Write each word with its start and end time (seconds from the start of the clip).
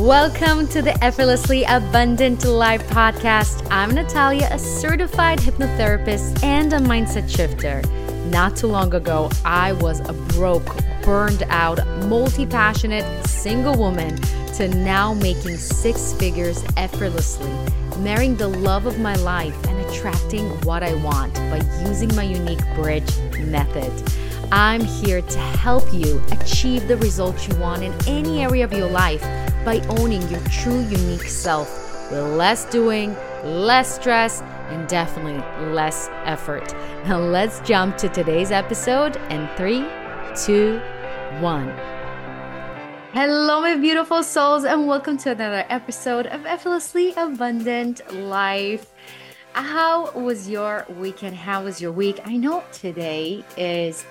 Welcome 0.00 0.66
to 0.68 0.82
the 0.82 0.92
Effortlessly 1.04 1.62
Abundant 1.64 2.44
Life 2.44 2.84
podcast. 2.88 3.64
I'm 3.70 3.94
Natalia, 3.94 4.48
a 4.50 4.58
certified 4.58 5.38
hypnotherapist 5.38 6.42
and 6.42 6.72
a 6.72 6.78
mindset 6.78 7.30
shifter. 7.30 7.80
Not 8.28 8.56
too 8.56 8.66
long 8.66 8.92
ago, 8.92 9.30
I 9.44 9.72
was 9.74 10.00
a 10.00 10.12
broke, 10.12 10.76
burned 11.02 11.44
out, 11.44 11.86
multi 12.06 12.44
passionate 12.44 13.04
single 13.26 13.76
woman 13.76 14.16
to 14.54 14.66
now 14.66 15.14
making 15.14 15.58
six 15.58 16.12
figures 16.14 16.64
effortlessly, 16.76 17.52
marrying 17.98 18.36
the 18.36 18.48
love 18.48 18.86
of 18.86 18.98
my 18.98 19.14
life 19.16 19.56
and 19.68 19.78
attracting 19.86 20.48
what 20.62 20.82
I 20.82 20.94
want 20.94 21.34
by 21.34 21.60
using 21.86 22.14
my 22.16 22.24
unique 22.24 22.64
bridge 22.74 23.16
method. 23.38 23.92
I'm 24.50 24.82
here 24.82 25.22
to 25.22 25.38
help 25.38 25.92
you 25.92 26.20
achieve 26.32 26.88
the 26.88 26.96
results 26.96 27.48
you 27.48 27.56
want 27.56 27.82
in 27.82 27.92
any 28.06 28.42
area 28.42 28.64
of 28.64 28.72
your 28.72 28.90
life 28.90 29.22
by 29.64 29.80
owning 29.88 30.20
your 30.28 30.40
true 30.50 30.80
unique 30.80 31.22
self 31.22 32.10
with 32.10 32.20
less 32.36 32.66
doing, 32.66 33.16
less 33.42 33.94
stress, 33.94 34.42
and 34.68 34.86
definitely 34.88 35.38
less 35.72 36.08
effort. 36.24 36.74
Now, 37.06 37.18
let's 37.18 37.60
jump 37.60 37.96
to 37.98 38.10
today's 38.10 38.50
episode 38.50 39.16
in 39.30 39.48
three, 39.56 39.86
two, 40.36 40.78
one. 41.40 41.68
Hello, 43.14 43.62
my 43.62 43.76
beautiful 43.76 44.22
souls, 44.22 44.64
and 44.64 44.86
welcome 44.86 45.16
to 45.18 45.30
another 45.30 45.64
episode 45.70 46.26
of 46.26 46.44
Effortlessly 46.44 47.14
Abundant 47.16 48.02
Life. 48.12 48.92
How 49.54 50.10
was 50.10 50.46
your 50.46 50.84
weekend? 50.98 51.36
How 51.36 51.64
was 51.64 51.80
your 51.80 51.92
week? 51.92 52.20
I 52.26 52.36
know 52.36 52.62
today 52.72 53.42
is 53.56 54.04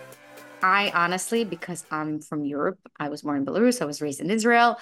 I 0.64 0.92
honestly, 0.96 1.44
because 1.44 1.86
I'm 1.92 2.22
from 2.22 2.46
Europe, 2.46 2.80
I 2.98 3.10
was 3.10 3.22
born 3.22 3.38
in 3.38 3.46
Belarus, 3.46 3.82
I 3.82 3.86
was 3.86 4.02
raised 4.02 4.22
in 4.22 4.32
Israel. 4.32 4.80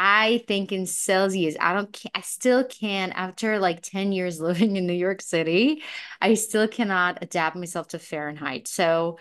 I 0.00 0.44
think 0.46 0.70
in 0.70 0.86
Celsius, 0.86 1.56
I 1.58 1.74
don't, 1.74 2.02
I 2.14 2.20
still 2.20 2.62
can't. 2.64 3.12
after 3.16 3.58
like 3.58 3.82
10 3.82 4.12
years 4.12 4.40
living 4.40 4.76
in 4.76 4.86
New 4.86 4.92
York 4.92 5.20
City, 5.20 5.82
I 6.20 6.34
still 6.34 6.68
cannot 6.68 7.18
adapt 7.20 7.56
myself 7.56 7.88
to 7.88 7.98
Fahrenheit. 7.98 8.68
So 8.68 9.18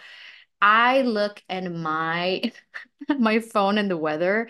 I 0.61 1.01
look 1.01 1.41
at 1.49 1.71
my, 1.71 2.51
my 3.19 3.39
phone 3.39 3.79
and 3.79 3.89
the 3.89 3.97
weather, 3.97 4.49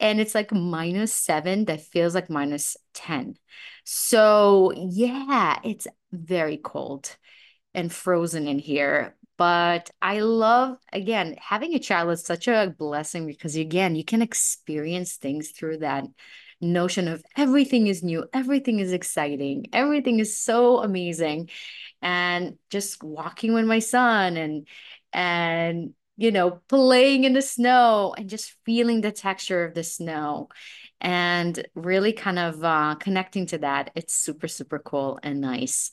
and 0.00 0.20
it's 0.20 0.34
like 0.34 0.52
minus 0.52 1.12
seven 1.12 1.66
that 1.66 1.80
feels 1.80 2.14
like 2.14 2.28
minus 2.28 2.76
10. 2.94 3.36
So 3.84 4.72
yeah, 4.74 5.60
it's 5.62 5.86
very 6.10 6.56
cold 6.56 7.16
and 7.72 7.92
frozen 7.92 8.48
in 8.48 8.58
here 8.58 9.14
but 9.36 9.90
I 10.00 10.20
love, 10.20 10.78
again, 10.92 11.36
having 11.40 11.74
a 11.74 11.78
child 11.78 12.10
is 12.10 12.24
such 12.24 12.48
a 12.48 12.74
blessing 12.76 13.26
because, 13.26 13.56
again, 13.56 13.96
you 13.96 14.04
can 14.04 14.22
experience 14.22 15.16
things 15.16 15.50
through 15.50 15.78
that 15.78 16.04
notion 16.60 17.08
of 17.08 17.24
everything 17.36 17.86
is 17.88 18.02
new, 18.02 18.24
everything 18.32 18.78
is 18.78 18.92
exciting, 18.92 19.66
everything 19.72 20.20
is 20.20 20.40
so 20.40 20.78
amazing. 20.78 21.50
And 22.00 22.56
just 22.70 23.02
walking 23.02 23.54
with 23.54 23.64
my 23.64 23.78
son 23.78 24.36
and, 24.36 24.68
and, 25.12 25.94
you 26.16 26.30
know, 26.30 26.60
playing 26.68 27.24
in 27.24 27.32
the 27.32 27.42
snow 27.42 28.14
and 28.16 28.28
just 28.28 28.54
feeling 28.64 29.00
the 29.00 29.12
texture 29.12 29.64
of 29.64 29.74
the 29.74 29.82
snow 29.82 30.48
and 31.00 31.66
really 31.74 32.12
kind 32.12 32.38
of 32.38 32.62
uh, 32.62 32.94
connecting 32.96 33.46
to 33.46 33.58
that. 33.58 33.90
It's 33.94 34.14
super, 34.14 34.46
super 34.46 34.78
cool 34.78 35.18
and 35.22 35.40
nice. 35.40 35.90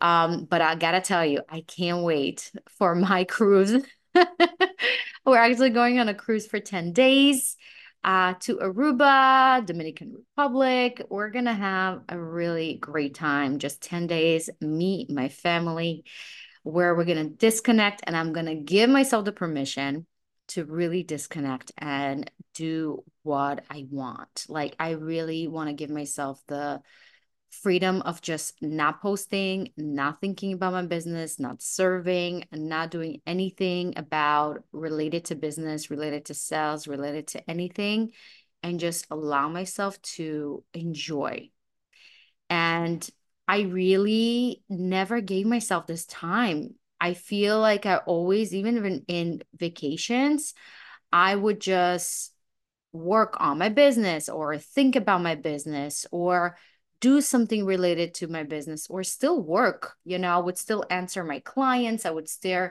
Um, 0.00 0.44
but 0.44 0.60
I 0.60 0.74
gotta 0.74 1.00
tell 1.00 1.24
you, 1.24 1.42
I 1.48 1.62
can't 1.62 2.02
wait 2.02 2.52
for 2.78 2.94
my 2.94 3.24
cruise. 3.36 3.84
We're 5.26 5.38
actually 5.38 5.70
going 5.70 5.98
on 5.98 6.08
a 6.08 6.14
cruise 6.14 6.46
for 6.46 6.60
10 6.60 6.92
days 6.92 7.56
uh, 8.04 8.34
to 8.40 8.56
Aruba, 8.58 9.66
Dominican 9.66 10.14
Republic. 10.14 11.04
We're 11.10 11.30
gonna 11.30 11.54
have 11.54 12.02
a 12.08 12.18
really 12.18 12.74
great 12.74 13.14
time. 13.14 13.58
Just 13.58 13.82
10 13.82 14.06
days, 14.06 14.48
me, 14.60 15.06
my 15.10 15.28
family, 15.28 16.04
where 16.62 16.94
we're 16.94 17.04
gonna 17.04 17.28
disconnect, 17.28 18.02
and 18.06 18.16
I'm 18.16 18.32
gonna 18.32 18.54
give 18.54 18.88
myself 18.88 19.24
the 19.24 19.32
permission 19.32 20.06
to 20.48 20.64
really 20.64 21.02
disconnect 21.02 21.72
and 21.76 22.30
do 22.54 23.02
what 23.22 23.64
I 23.68 23.86
want. 23.90 24.46
Like, 24.48 24.76
I 24.78 24.90
really 24.90 25.48
want 25.48 25.68
to 25.68 25.74
give 25.74 25.90
myself 25.90 26.40
the 26.46 26.80
freedom 27.50 28.02
of 28.02 28.20
just 28.20 28.54
not 28.60 29.00
posting, 29.00 29.70
not 29.76 30.20
thinking 30.20 30.52
about 30.52 30.72
my 30.72 30.82
business, 30.86 31.38
not 31.40 31.62
serving, 31.62 32.44
not 32.52 32.90
doing 32.90 33.20
anything 33.26 33.94
about 33.96 34.64
related 34.72 35.26
to 35.26 35.34
business, 35.34 35.90
related 35.90 36.26
to 36.26 36.34
sales, 36.34 36.88
related 36.88 37.28
to 37.28 37.50
anything, 37.50 38.12
and 38.62 38.80
just 38.80 39.06
allow 39.10 39.48
myself 39.48 40.00
to 40.02 40.64
enjoy. 40.74 41.50
And 42.50 43.08
I 43.48 43.62
really 43.62 44.62
never 44.68 45.20
gave 45.20 45.46
myself 45.46 45.86
this 45.86 46.06
time. 46.06 46.74
I 47.00 47.14
feel 47.14 47.60
like 47.60 47.86
I 47.86 47.96
always, 47.98 48.54
even 48.54 48.84
in, 48.84 49.04
in 49.06 49.42
vacations, 49.56 50.54
I 51.12 51.34
would 51.34 51.60
just 51.60 52.32
work 52.92 53.36
on 53.38 53.58
my 53.58 53.68
business 53.68 54.28
or 54.28 54.58
think 54.58 54.96
about 54.96 55.22
my 55.22 55.34
business 55.34 56.06
or 56.10 56.56
do 57.00 57.20
something 57.20 57.64
related 57.64 58.14
to 58.14 58.28
my 58.28 58.42
business 58.42 58.86
or 58.88 59.02
still 59.04 59.40
work 59.42 59.94
you 60.04 60.18
know 60.18 60.30
i 60.30 60.38
would 60.38 60.58
still 60.58 60.84
answer 60.90 61.22
my 61.24 61.40
clients 61.40 62.06
i 62.06 62.10
would 62.10 62.28
still 62.28 62.70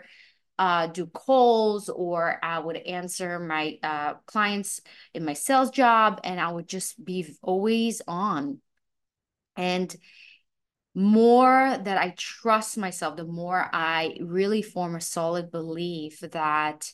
uh, 0.57 0.87
do 0.87 1.05
calls 1.07 1.89
or 1.89 2.39
i 2.41 2.59
would 2.59 2.77
answer 2.77 3.39
my 3.39 3.77
uh, 3.83 4.13
clients 4.25 4.79
in 5.13 5.25
my 5.25 5.33
sales 5.33 5.69
job 5.69 6.21
and 6.23 6.39
i 6.39 6.49
would 6.49 6.67
just 6.67 7.03
be 7.03 7.35
always 7.41 8.01
on. 8.07 8.59
And 9.57 9.93
more 10.97 11.77
that 11.83 11.97
i 11.97 12.13
trust 12.17 12.77
myself 12.77 13.17
the 13.17 13.25
more 13.25 13.69
i 13.73 14.15
really 14.21 14.61
form 14.61 14.95
a 14.95 15.01
solid 15.01 15.51
belief 15.51 16.21
that 16.21 16.89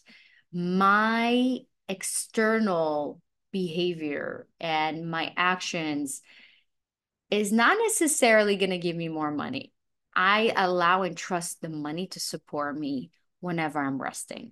my 0.52 1.60
external 1.88 3.22
behavior 3.52 4.48
and 4.60 5.08
my 5.10 5.32
actions 5.38 6.22
is 7.32 7.52
not 7.52 7.78
necessarily 7.82 8.58
going 8.58 8.72
to 8.72 8.78
give 8.78 8.96
me 8.96 9.08
more 9.08 9.32
money. 9.32 9.72
I 10.14 10.54
allow 10.56 11.04
and 11.04 11.16
trust 11.16 11.62
the 11.62 11.70
money 11.70 12.08
to 12.08 12.20
support 12.20 12.78
me 12.78 13.12
whenever 13.40 13.80
I'm 13.80 14.02
resting. 14.02 14.52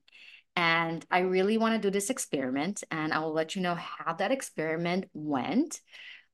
And 0.56 1.06
I 1.12 1.20
really 1.20 1.58
want 1.58 1.76
to 1.76 1.88
do 1.88 1.92
this 1.92 2.10
experiment, 2.10 2.84
and 2.90 3.14
I 3.14 3.20
will 3.20 3.34
let 3.34 3.56
you 3.56 3.62
know 3.62 3.76
how 3.76 4.14
that 4.14 4.32
experiment 4.32 5.10
went. 5.14 5.80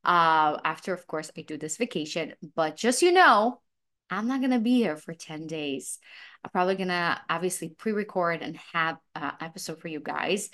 Uh, 0.04 0.58
after, 0.64 0.94
of 0.94 1.06
course, 1.06 1.30
I 1.36 1.42
do 1.42 1.58
this 1.58 1.76
vacation. 1.76 2.34
But 2.54 2.76
just 2.76 3.02
you 3.02 3.12
know, 3.12 3.60
I'm 4.08 4.28
not 4.28 4.40
gonna 4.40 4.60
be 4.60 4.76
here 4.76 4.96
for 4.96 5.14
10 5.14 5.46
days. 5.46 5.98
I'm 6.44 6.50
probably 6.50 6.76
gonna 6.76 7.20
obviously 7.28 7.68
pre-record 7.68 8.42
and 8.42 8.56
have 8.72 8.98
an 9.14 9.32
episode 9.40 9.80
for 9.80 9.88
you 9.88 10.00
guys 10.00 10.48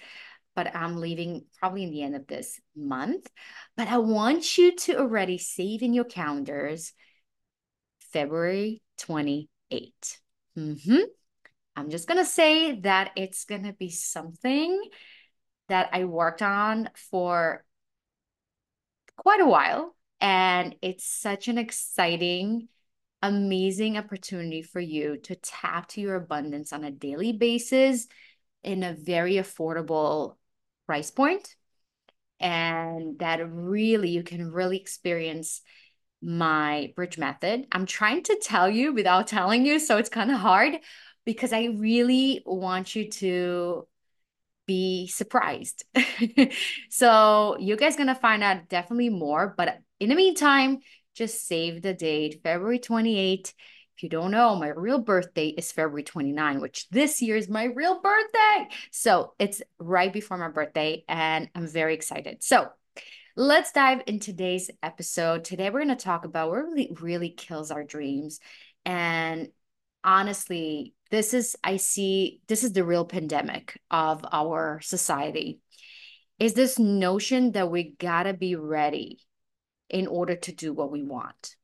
but 0.55 0.75
I'm 0.75 0.97
leaving 0.97 1.45
probably 1.59 1.85
in 1.85 1.91
the 1.91 2.03
end 2.03 2.15
of 2.15 2.27
this 2.27 2.61
month. 2.77 3.31
But 3.77 3.89
I 3.89 3.99
want 3.99 4.59
you 4.59 4.77
to 4.77 4.99
already 4.99 5.39
save 5.39 5.83
in 5.83 5.95
your 5.95 6.05
calendars 6.05 6.93
February 8.13 8.83
28th. 9.01 9.49
Mm-hmm. 10.59 10.99
I'm 11.75 11.91
just 11.91 12.07
going 12.07 12.19
to 12.19 12.31
say 12.31 12.81
that 12.81 13.13
it's 13.17 13.45
going 13.45 13.65
to 13.65 13.73
be 13.73 13.91
something 13.91 14.83
that 15.69 15.89
I 15.93 16.05
worked 16.05 16.43
on 16.43 16.91
for 17.11 17.65
quite 19.17 19.41
a 19.41 19.47
while. 19.47 19.97
And 20.21 20.77
it's 20.83 21.05
such 21.05 21.49
an 21.49 21.59
exciting, 21.59 22.69
amazing 23.23 23.97
opportunity 23.97 24.63
for 24.63 24.81
you 24.81 25.17
to 25.25 25.35
tap 25.35 25.89
to 25.89 26.01
your 26.01 26.15
abundance 26.17 26.73
on 26.73 26.85
a 26.85 26.91
daily 26.91 27.33
basis 27.33 28.07
in 28.63 28.83
a 28.83 28.93
very 28.93 29.35
affordable 29.35 30.37
price 30.87 31.11
point 31.11 31.57
and 32.41 33.19
that 33.21 33.41
really 33.49 34.11
you 34.11 34.23
can 34.23 34.51
really 34.51 34.77
experience 34.77 35.63
my 36.21 36.93
bridge 36.97 37.19
method. 37.19 37.67
I'm 37.73 37.87
trying 37.87 38.23
to 38.25 38.39
tell 38.43 38.69
you 38.69 38.93
without 38.93 39.27
telling 39.27 39.65
you, 39.65 39.79
so 39.79 39.97
it's 39.97 40.09
kind 40.09 40.31
of 40.31 40.39
hard 40.39 40.75
because 41.25 41.53
I 41.53 41.67
really 41.77 42.43
want 42.45 42.95
you 42.95 43.11
to 43.11 43.87
be 44.67 45.09
surprised. 45.09 45.85
so 46.91 47.57
you 47.59 47.77
guys 47.77 47.97
gonna 47.97 48.15
find 48.15 48.43
out 48.43 48.69
definitely 48.69 49.11
more, 49.11 49.55
but 49.57 49.79
in 50.01 50.09
the 50.09 50.15
meantime, 50.15 50.79
just 51.15 51.47
save 51.47 51.83
the 51.83 51.95
date, 51.95 52.41
February 52.43 52.79
28th 52.79 53.53
you 54.01 54.09
don't 54.09 54.31
know, 54.31 54.55
my 54.55 54.69
real 54.69 54.99
birthday 54.99 55.49
is 55.49 55.73
February 55.73 56.05
29, 56.05 56.61
which 56.61 56.89
this 56.91 57.21
year 57.21 57.35
is 57.37 57.49
my 57.49 57.65
real 57.65 58.01
birthday. 58.01 58.69
So 58.93 59.35
it's 59.39 59.61
right 59.79 60.13
before 60.13 60.39
my 60.39 60.49
birthday, 60.49 61.05
and 61.09 61.49
I'm 61.55 61.67
very 61.67 61.95
excited. 61.95 62.45
So 62.45 62.69
let's 63.35 63.73
dive 63.73 64.03
in 64.07 64.21
today's 64.21 64.71
episode. 64.83 65.43
Today, 65.45 65.71
we're 65.71 65.85
going 65.85 65.97
to 65.97 66.05
talk 66.05 66.25
about 66.25 66.51
what 66.51 66.59
really, 66.59 66.97
really 67.01 67.31
kills 67.31 67.73
our 67.73 67.83
dreams. 67.83 68.39
And 68.85 69.49
honestly, 70.05 70.95
this 71.11 71.35
is, 71.35 71.57
I 71.63 71.77
see, 71.77 72.41
this 72.47 72.65
is 72.65 72.73
the 72.73 72.85
real 72.85 73.05
pandemic 73.05 73.81
of 73.91 74.25
our 74.31 74.81
society. 74.83 75.61
is 76.39 76.55
this 76.55 76.79
notion 76.79 77.53
that 77.53 77.71
we 77.71 77.95
gotta 77.99 78.35
be 78.35 78.57
ready 78.57 79.21
in 79.89 80.07
order 80.09 80.35
to 80.35 80.53
do 80.53 80.73
what 80.73 80.91
we 80.91 81.03
want. 81.03 81.55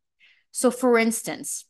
So, 0.52 0.70
for 0.70 0.98
instance, 0.98 1.64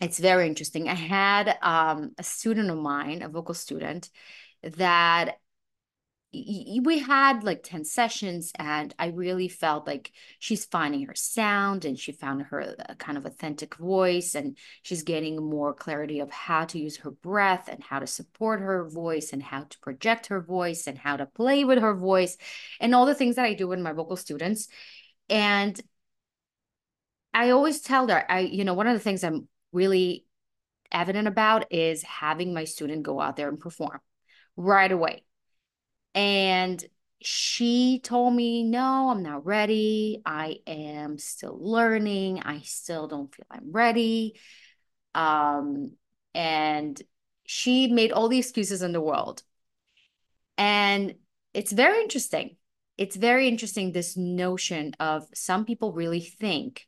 it's 0.00 0.18
very 0.18 0.46
interesting. 0.46 0.88
I 0.88 0.94
had 0.94 1.56
um, 1.62 2.12
a 2.18 2.22
student 2.22 2.70
of 2.70 2.78
mine, 2.78 3.22
a 3.22 3.28
vocal 3.28 3.54
student, 3.54 4.10
that 4.62 5.38
we 6.32 6.98
had 6.98 7.44
like 7.44 7.62
10 7.62 7.84
sessions 7.84 8.52
and 8.58 8.94
i 8.98 9.06
really 9.06 9.48
felt 9.48 9.86
like 9.86 10.12
she's 10.38 10.64
finding 10.64 11.06
her 11.06 11.14
sound 11.14 11.84
and 11.84 11.98
she 11.98 12.12
found 12.12 12.42
her 12.42 12.74
uh, 12.78 12.94
kind 12.96 13.16
of 13.16 13.24
authentic 13.24 13.76
voice 13.76 14.34
and 14.34 14.56
she's 14.82 15.02
getting 15.02 15.42
more 15.42 15.72
clarity 15.72 16.20
of 16.20 16.30
how 16.30 16.64
to 16.64 16.78
use 16.78 16.96
her 16.98 17.10
breath 17.10 17.68
and 17.68 17.82
how 17.82 17.98
to 17.98 18.06
support 18.06 18.60
her 18.60 18.88
voice 18.88 19.32
and 19.32 19.42
how 19.42 19.62
to 19.62 19.78
project 19.78 20.26
her 20.26 20.40
voice 20.40 20.86
and 20.86 20.98
how 20.98 21.16
to 21.16 21.26
play 21.26 21.64
with 21.64 21.78
her 21.78 21.94
voice 21.94 22.36
and 22.80 22.94
all 22.94 23.06
the 23.06 23.14
things 23.14 23.36
that 23.36 23.44
i 23.44 23.54
do 23.54 23.68
with 23.68 23.78
my 23.78 23.92
vocal 23.92 24.16
students 24.16 24.68
and 25.30 25.80
i 27.32 27.50
always 27.50 27.80
tell 27.80 28.06
her 28.08 28.30
i 28.30 28.40
you 28.40 28.64
know 28.64 28.74
one 28.74 28.86
of 28.86 28.94
the 28.94 29.00
things 29.00 29.24
i'm 29.24 29.48
really 29.72 30.24
evident 30.92 31.28
about 31.28 31.72
is 31.72 32.02
having 32.02 32.54
my 32.54 32.64
student 32.64 33.02
go 33.02 33.20
out 33.20 33.36
there 33.36 33.48
and 33.48 33.58
perform 33.58 34.00
right 34.56 34.90
away 34.90 35.22
and 36.16 36.82
she 37.20 38.00
told 38.02 38.34
me, 38.34 38.64
No, 38.64 39.10
I'm 39.10 39.22
not 39.22 39.44
ready. 39.46 40.22
I 40.24 40.58
am 40.66 41.18
still 41.18 41.56
learning. 41.60 42.40
I 42.40 42.60
still 42.60 43.06
don't 43.06 43.32
feel 43.32 43.46
I'm 43.50 43.70
ready. 43.70 44.40
Um, 45.14 45.92
and 46.34 47.00
she 47.44 47.88
made 47.88 48.12
all 48.12 48.28
the 48.28 48.38
excuses 48.38 48.82
in 48.82 48.92
the 48.92 49.00
world. 49.00 49.42
And 50.58 51.14
it's 51.52 51.72
very 51.72 52.00
interesting. 52.02 52.56
It's 52.96 53.16
very 53.16 53.46
interesting, 53.46 53.92
this 53.92 54.16
notion 54.16 54.94
of 54.98 55.26
some 55.34 55.66
people 55.66 55.92
really 55.92 56.20
think 56.20 56.86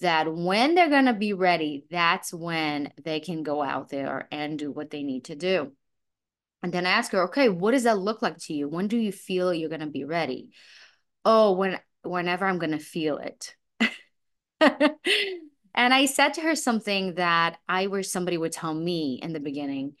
that 0.00 0.32
when 0.32 0.74
they're 0.74 0.90
going 0.90 1.06
to 1.06 1.14
be 1.14 1.32
ready, 1.32 1.84
that's 1.90 2.32
when 2.32 2.92
they 3.02 3.20
can 3.20 3.42
go 3.42 3.62
out 3.62 3.88
there 3.88 4.28
and 4.30 4.58
do 4.58 4.70
what 4.70 4.90
they 4.90 5.02
need 5.02 5.26
to 5.26 5.36
do. 5.36 5.72
And 6.64 6.72
then 6.72 6.86
I 6.86 6.92
ask 6.92 7.12
her, 7.12 7.24
okay, 7.24 7.50
what 7.50 7.72
does 7.72 7.82
that 7.82 7.98
look 7.98 8.22
like 8.22 8.38
to 8.38 8.54
you? 8.54 8.70
When 8.70 8.88
do 8.88 8.96
you 8.96 9.12
feel 9.12 9.52
you're 9.52 9.68
gonna 9.68 9.86
be 9.86 10.04
ready? 10.04 10.48
Oh, 11.22 11.52
when 11.52 11.78
whenever 12.02 12.46
I'm 12.46 12.58
gonna 12.58 12.78
feel 12.78 13.18
it. 13.18 13.54
and 14.60 15.92
I 15.92 16.06
said 16.06 16.32
to 16.34 16.40
her 16.40 16.54
something 16.54 17.16
that 17.16 17.58
I 17.68 17.88
wish 17.88 18.08
somebody 18.08 18.38
would 18.38 18.52
tell 18.52 18.72
me 18.72 19.20
in 19.22 19.34
the 19.34 19.40
beginning, 19.40 19.96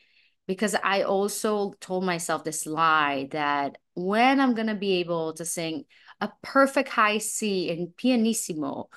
because 0.46 0.74
I 0.74 1.02
also 1.02 1.74
told 1.80 2.02
myself 2.02 2.44
this 2.44 2.64
lie 2.64 3.28
that 3.32 3.76
when 3.92 4.40
I'm 4.40 4.54
gonna 4.54 4.74
be 4.74 5.00
able 5.00 5.34
to 5.34 5.44
sing 5.44 5.84
a 6.22 6.30
perfect 6.42 6.88
high 6.88 7.18
C 7.18 7.68
in 7.68 7.88
pianissimo, 7.94 8.88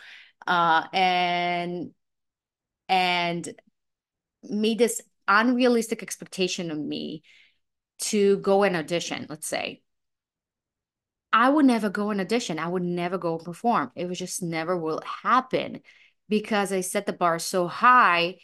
uh, 0.48 0.88
and 0.94 1.92
and 2.90 3.54
made 4.44 4.78
this 4.78 5.02
unrealistic 5.28 6.02
expectation 6.02 6.72
of 6.72 6.78
me 6.78 7.24
to 8.00 8.38
go 8.38 8.64
and 8.64 8.76
audition, 8.76 9.26
let's 9.30 9.48
say, 9.48 9.82
I 11.34 11.50
would 11.50 11.66
never 11.66 11.90
go 11.90 12.10
and 12.10 12.22
audition. 12.22 12.60
I 12.60 12.68
would 12.68 12.84
never 12.84 13.18
go 13.18 13.38
perform. 13.38 13.92
It 13.96 14.08
was 14.08 14.18
just 14.18 14.42
never 14.42 14.78
will 14.78 15.02
happen 15.24 15.82
because 16.30 16.72
I 16.72 16.82
set 16.82 17.06
the 17.06 17.14
bar 17.14 17.40
so 17.40 17.68
high. 17.68 18.38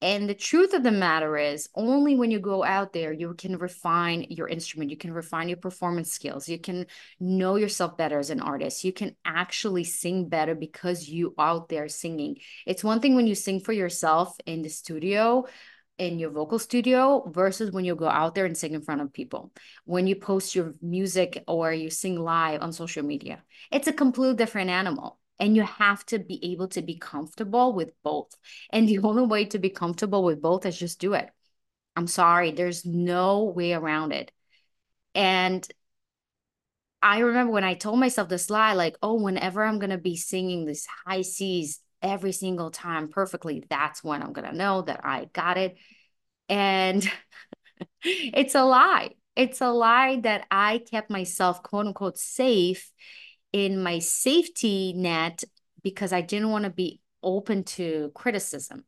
And 0.00 0.28
the 0.28 0.34
truth 0.34 0.74
of 0.74 0.84
the 0.84 0.92
matter 0.92 1.36
is, 1.36 1.68
only 1.74 2.14
when 2.14 2.30
you 2.30 2.38
go 2.38 2.62
out 2.62 2.92
there, 2.92 3.12
you 3.12 3.34
can 3.34 3.58
refine 3.58 4.26
your 4.30 4.46
instrument, 4.46 4.90
you 4.90 4.96
can 4.96 5.12
refine 5.12 5.48
your 5.48 5.58
performance 5.58 6.12
skills, 6.12 6.48
you 6.48 6.58
can 6.58 6.86
know 7.18 7.56
yourself 7.56 7.96
better 7.96 8.18
as 8.20 8.30
an 8.30 8.40
artist, 8.40 8.84
you 8.84 8.92
can 8.92 9.16
actually 9.24 9.82
sing 9.82 10.28
better 10.28 10.54
because 10.54 11.08
you 11.08 11.34
out 11.36 11.68
there 11.68 11.88
singing. 11.88 12.36
It's 12.64 12.84
one 12.84 13.00
thing 13.00 13.16
when 13.16 13.26
you 13.26 13.34
sing 13.34 13.58
for 13.58 13.72
yourself 13.72 14.36
in 14.46 14.62
the 14.62 14.68
studio, 14.68 15.46
in 15.98 16.20
your 16.20 16.30
vocal 16.30 16.60
studio 16.60 17.28
versus 17.28 17.72
when 17.72 17.84
you 17.84 17.96
go 17.96 18.08
out 18.08 18.36
there 18.36 18.44
and 18.44 18.56
sing 18.56 18.74
in 18.74 18.82
front 18.82 19.00
of 19.00 19.12
people. 19.12 19.52
When 19.84 20.06
you 20.06 20.14
post 20.14 20.54
your 20.54 20.74
music 20.80 21.42
or 21.48 21.72
you 21.72 21.90
sing 21.90 22.20
live 22.20 22.62
on 22.62 22.72
social 22.72 23.02
media, 23.02 23.42
it's 23.72 23.88
a 23.88 23.92
completely 23.92 24.36
different 24.36 24.70
animal. 24.70 25.17
And 25.40 25.54
you 25.54 25.62
have 25.62 26.04
to 26.06 26.18
be 26.18 26.52
able 26.52 26.68
to 26.68 26.82
be 26.82 26.96
comfortable 26.96 27.72
with 27.72 27.92
both. 28.02 28.34
And 28.70 28.88
the 28.88 28.98
only 29.04 29.26
way 29.26 29.44
to 29.46 29.58
be 29.58 29.70
comfortable 29.70 30.24
with 30.24 30.42
both 30.42 30.66
is 30.66 30.78
just 30.78 31.00
do 31.00 31.14
it. 31.14 31.30
I'm 31.96 32.06
sorry, 32.06 32.52
there's 32.52 32.84
no 32.84 33.44
way 33.44 33.72
around 33.72 34.12
it. 34.12 34.30
And 35.14 35.66
I 37.02 37.20
remember 37.20 37.52
when 37.52 37.64
I 37.64 37.74
told 37.74 37.98
myself 38.00 38.28
this 38.28 38.50
lie, 38.50 38.74
like, 38.74 38.96
oh, 39.02 39.14
whenever 39.14 39.64
I'm 39.64 39.78
going 39.78 39.90
to 39.90 39.98
be 39.98 40.16
singing 40.16 40.64
these 40.64 40.86
high 41.06 41.22
C's 41.22 41.80
every 42.02 42.32
single 42.32 42.70
time 42.70 43.08
perfectly, 43.08 43.64
that's 43.68 44.02
when 44.02 44.22
I'm 44.22 44.32
going 44.32 44.48
to 44.48 44.56
know 44.56 44.82
that 44.82 45.00
I 45.04 45.26
got 45.32 45.58
it. 45.58 45.76
And 46.48 47.08
it's 48.02 48.54
a 48.54 48.64
lie. 48.64 49.10
It's 49.36 49.60
a 49.60 49.70
lie 49.70 50.20
that 50.22 50.46
I 50.50 50.78
kept 50.78 51.10
myself, 51.10 51.62
quote 51.62 51.86
unquote, 51.86 52.18
safe 52.18 52.90
in 53.52 53.82
my 53.82 53.98
safety 53.98 54.92
net 54.94 55.44
because 55.82 56.12
I 56.12 56.20
didn't 56.20 56.50
want 56.50 56.64
to 56.64 56.70
be 56.70 57.00
open 57.22 57.64
to 57.64 58.10
criticism. 58.14 58.84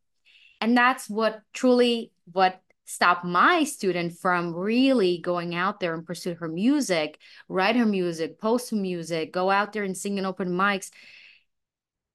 And 0.60 0.76
that's 0.76 1.08
what 1.08 1.40
truly 1.52 2.12
what 2.32 2.60
stopped 2.84 3.24
my 3.24 3.64
student 3.64 4.18
from 4.18 4.54
really 4.54 5.18
going 5.18 5.54
out 5.54 5.80
there 5.80 5.94
and 5.94 6.04
pursue 6.04 6.34
her 6.34 6.48
music, 6.48 7.18
write 7.48 7.76
her 7.76 7.86
music, 7.86 8.40
post 8.40 8.70
her 8.70 8.76
music, 8.76 9.32
go 9.32 9.50
out 9.50 9.72
there 9.72 9.84
and 9.84 9.96
sing 9.96 10.18
in 10.18 10.26
open 10.26 10.48
mics 10.50 10.90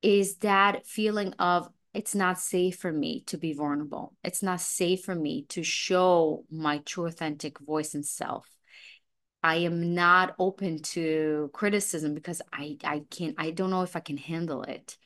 is 0.01 0.37
that 0.37 0.85
feeling 0.85 1.33
of 1.39 1.67
it's 1.93 2.13
not 2.13 2.37
safe 2.37 2.77
for 2.77 2.91
me 2.91 3.23
to 3.25 3.37
be 3.37 3.53
vulnerable. 3.53 4.13
It's 4.23 4.43
not 4.43 4.61
safe 4.61 5.03
for 5.03 5.15
me 5.15 5.45
to 5.49 5.63
show 5.63 6.43
my 6.51 6.79
true 6.79 7.07
authentic 7.07 7.57
voice 7.59 7.95
and 7.95 8.05
self. 8.05 8.47
I 9.45 9.57
am 9.57 9.93
not 9.93 10.33
open 10.39 10.79
to 10.95 11.51
criticism 11.53 12.15
because 12.15 12.41
I 12.51 12.77
I 12.83 13.03
can't 13.11 13.35
I 13.37 13.51
don't 13.51 13.69
know 13.69 13.83
if 13.83 13.95
I 13.95 13.99
can 13.99 14.17
handle 14.17 14.63
it. 14.63 14.97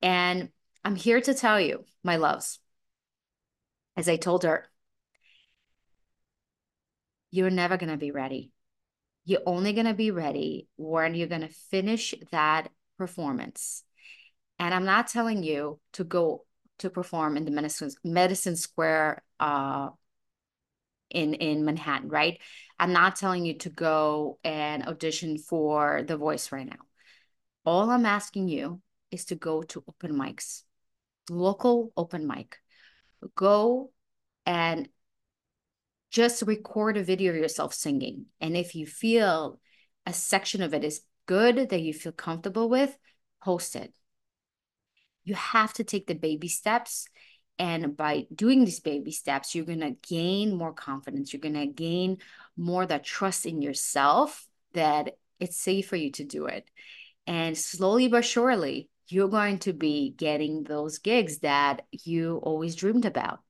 And 0.00 0.50
I'm 0.84 0.94
here 0.94 1.20
to 1.20 1.34
tell 1.34 1.60
you, 1.60 1.84
my 2.04 2.14
loves, 2.16 2.60
as 3.96 4.08
I 4.08 4.16
told 4.18 4.44
her, 4.44 4.70
you're 7.32 7.50
never 7.50 7.76
going 7.76 7.90
to 7.90 7.96
be 7.96 8.12
ready. 8.12 8.52
You're 9.24 9.40
only 9.46 9.72
going 9.72 9.86
to 9.86 9.94
be 9.94 10.12
ready 10.12 10.68
when 10.76 11.16
you're 11.16 11.26
going 11.26 11.40
to 11.40 11.48
finish 11.48 12.14
that 12.30 12.68
performance 12.96 13.82
and 14.60 14.72
I'm 14.72 14.84
not 14.84 15.08
telling 15.08 15.42
you 15.42 15.80
to 15.94 16.04
go 16.04 16.44
to 16.78 16.90
perform 16.90 17.36
in 17.36 17.44
the 17.44 17.50
medicine, 17.50 17.90
Madison 18.04 18.54
Square 18.54 19.22
uh, 19.40 19.88
in 21.10 21.34
in 21.34 21.64
Manhattan, 21.64 22.08
right? 22.08 22.38
I'm 22.78 22.92
not 22.92 23.16
telling 23.16 23.44
you 23.44 23.58
to 23.58 23.70
go 23.70 24.38
and 24.44 24.86
audition 24.86 25.38
for 25.38 26.02
The 26.06 26.16
Voice 26.16 26.52
right 26.52 26.66
now. 26.66 26.84
All 27.64 27.90
I'm 27.90 28.06
asking 28.06 28.48
you 28.48 28.80
is 29.10 29.24
to 29.26 29.34
go 29.34 29.62
to 29.62 29.84
open 29.88 30.12
mics, 30.12 30.62
local 31.30 31.92
open 31.96 32.26
mic. 32.26 32.58
Go 33.34 33.90
and 34.44 34.88
just 36.10 36.42
record 36.42 36.96
a 36.96 37.02
video 37.02 37.32
of 37.32 37.38
yourself 37.38 37.74
singing. 37.74 38.26
And 38.40 38.56
if 38.56 38.74
you 38.74 38.86
feel 38.86 39.58
a 40.04 40.12
section 40.12 40.62
of 40.62 40.74
it 40.74 40.84
is 40.84 41.00
good 41.26 41.70
that 41.70 41.80
you 41.80 41.92
feel 41.92 42.12
comfortable 42.12 42.68
with, 42.68 42.96
post 43.42 43.74
it 43.74 43.92
you 45.26 45.34
have 45.34 45.74
to 45.74 45.84
take 45.84 46.06
the 46.06 46.14
baby 46.14 46.48
steps 46.48 47.08
and 47.58 47.96
by 47.96 48.26
doing 48.34 48.64
these 48.64 48.80
baby 48.80 49.10
steps 49.12 49.54
you're 49.54 49.64
going 49.64 49.80
to 49.80 49.96
gain 50.08 50.56
more 50.56 50.72
confidence. 50.72 51.32
You're 51.32 51.40
going 51.40 51.54
to 51.54 51.66
gain 51.66 52.18
more 52.56 52.86
that 52.86 53.04
trust 53.04 53.46
in 53.46 53.62
yourself 53.62 54.46
that 54.74 55.16
it's 55.40 55.56
safe 55.56 55.88
for 55.88 55.96
you 55.96 56.10
to 56.12 56.24
do 56.24 56.46
it. 56.46 56.68
And 57.26 57.56
slowly 57.56 58.08
but 58.08 58.24
surely 58.24 58.88
you're 59.08 59.28
going 59.28 59.58
to 59.60 59.72
be 59.72 60.10
getting 60.10 60.64
those 60.64 60.98
gigs 60.98 61.38
that 61.38 61.82
you 61.92 62.38
always 62.42 62.74
dreamed 62.74 63.04
about. 63.04 63.40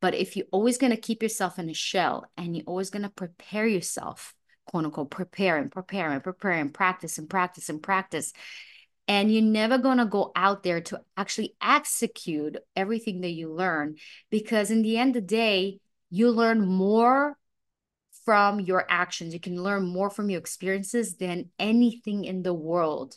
But 0.00 0.14
if 0.14 0.36
you're 0.36 0.46
always 0.52 0.78
going 0.78 0.92
to 0.92 1.00
keep 1.00 1.22
yourself 1.22 1.58
in 1.58 1.68
a 1.68 1.74
shell 1.74 2.30
and 2.36 2.56
you're 2.56 2.66
always 2.66 2.90
going 2.90 3.02
to 3.02 3.08
prepare 3.08 3.66
yourself 3.66 4.34
quote 4.66 4.84
unquote 4.84 5.10
prepare 5.10 5.56
and 5.56 5.70
prepare 5.70 6.10
and 6.10 6.22
prepare 6.22 6.52
and 6.52 6.74
practice 6.74 7.18
and 7.18 7.30
practice 7.30 7.68
and 7.68 7.82
practice 7.82 8.32
and 9.08 9.32
you're 9.32 9.42
never 9.42 9.78
going 9.78 9.98
to 9.98 10.06
go 10.06 10.32
out 10.34 10.62
there 10.62 10.80
to 10.80 11.00
actually 11.16 11.54
execute 11.62 12.56
everything 12.74 13.20
that 13.20 13.30
you 13.30 13.52
learn 13.52 13.96
because 14.30 14.70
in 14.70 14.82
the 14.82 14.98
end 14.98 15.16
of 15.16 15.22
the 15.22 15.26
day 15.28 15.78
you 16.10 16.30
learn 16.30 16.66
more 16.66 17.36
from 18.24 18.60
your 18.60 18.84
actions 18.88 19.32
you 19.32 19.40
can 19.40 19.62
learn 19.62 19.86
more 19.86 20.10
from 20.10 20.30
your 20.30 20.40
experiences 20.40 21.16
than 21.16 21.50
anything 21.58 22.24
in 22.24 22.42
the 22.42 22.54
world 22.54 23.16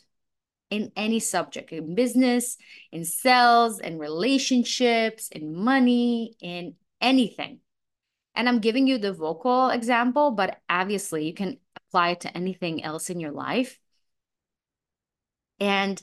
in 0.70 0.92
any 0.94 1.18
subject 1.18 1.72
in 1.72 1.94
business 1.94 2.56
in 2.92 3.04
sales 3.04 3.80
in 3.80 3.98
relationships 3.98 5.28
in 5.32 5.54
money 5.54 6.36
in 6.40 6.74
anything 7.00 7.58
and 8.36 8.48
i'm 8.48 8.60
giving 8.60 8.86
you 8.86 8.98
the 8.98 9.12
vocal 9.12 9.70
example 9.70 10.30
but 10.30 10.58
obviously 10.68 11.26
you 11.26 11.34
can 11.34 11.56
apply 11.90 12.10
it 12.10 12.20
to 12.20 12.36
anything 12.36 12.84
else 12.84 13.10
in 13.10 13.18
your 13.18 13.32
life. 13.32 13.78
And 15.60 16.02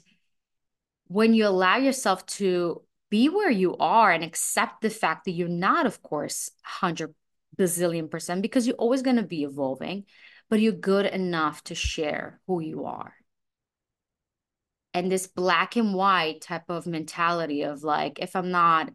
when 1.08 1.34
you 1.34 1.48
allow 1.48 1.78
yourself 1.78 2.26
to 2.26 2.84
be 3.10 3.30
where 3.30 3.50
you 3.50 3.76
are 3.78 4.12
and 4.12 4.24
accept 4.24 4.82
the 4.82 4.90
fact 4.90 5.26
that 5.26 5.32
you're 5.32 5.48
not, 5.48 5.86
of 5.86 6.02
course, 6.04 6.52
100 6.64 7.14
bazillion 7.58 8.10
percent, 8.12 8.42
because 8.42 8.68
you're 8.68 8.76
always 8.76 9.02
going 9.02 9.16
to 9.16 9.24
be 9.24 9.44
evolving, 9.44 10.06
but 10.50 10.60
you're 10.60 10.74
good 10.74 11.06
enough 11.06 11.64
to 11.66 11.76
share 11.76 12.40
who 12.48 12.60
you 12.60 12.86
are. 12.86 13.14
And 14.94 15.12
this 15.12 15.28
black 15.28 15.76
and 15.76 15.94
white 15.94 16.42
type 16.42 16.70
of 16.70 16.88
mentality 16.88 17.64
of 17.64 17.84
like, 17.84 18.20
if 18.20 18.36
I'm 18.36 18.52
not 18.52 18.90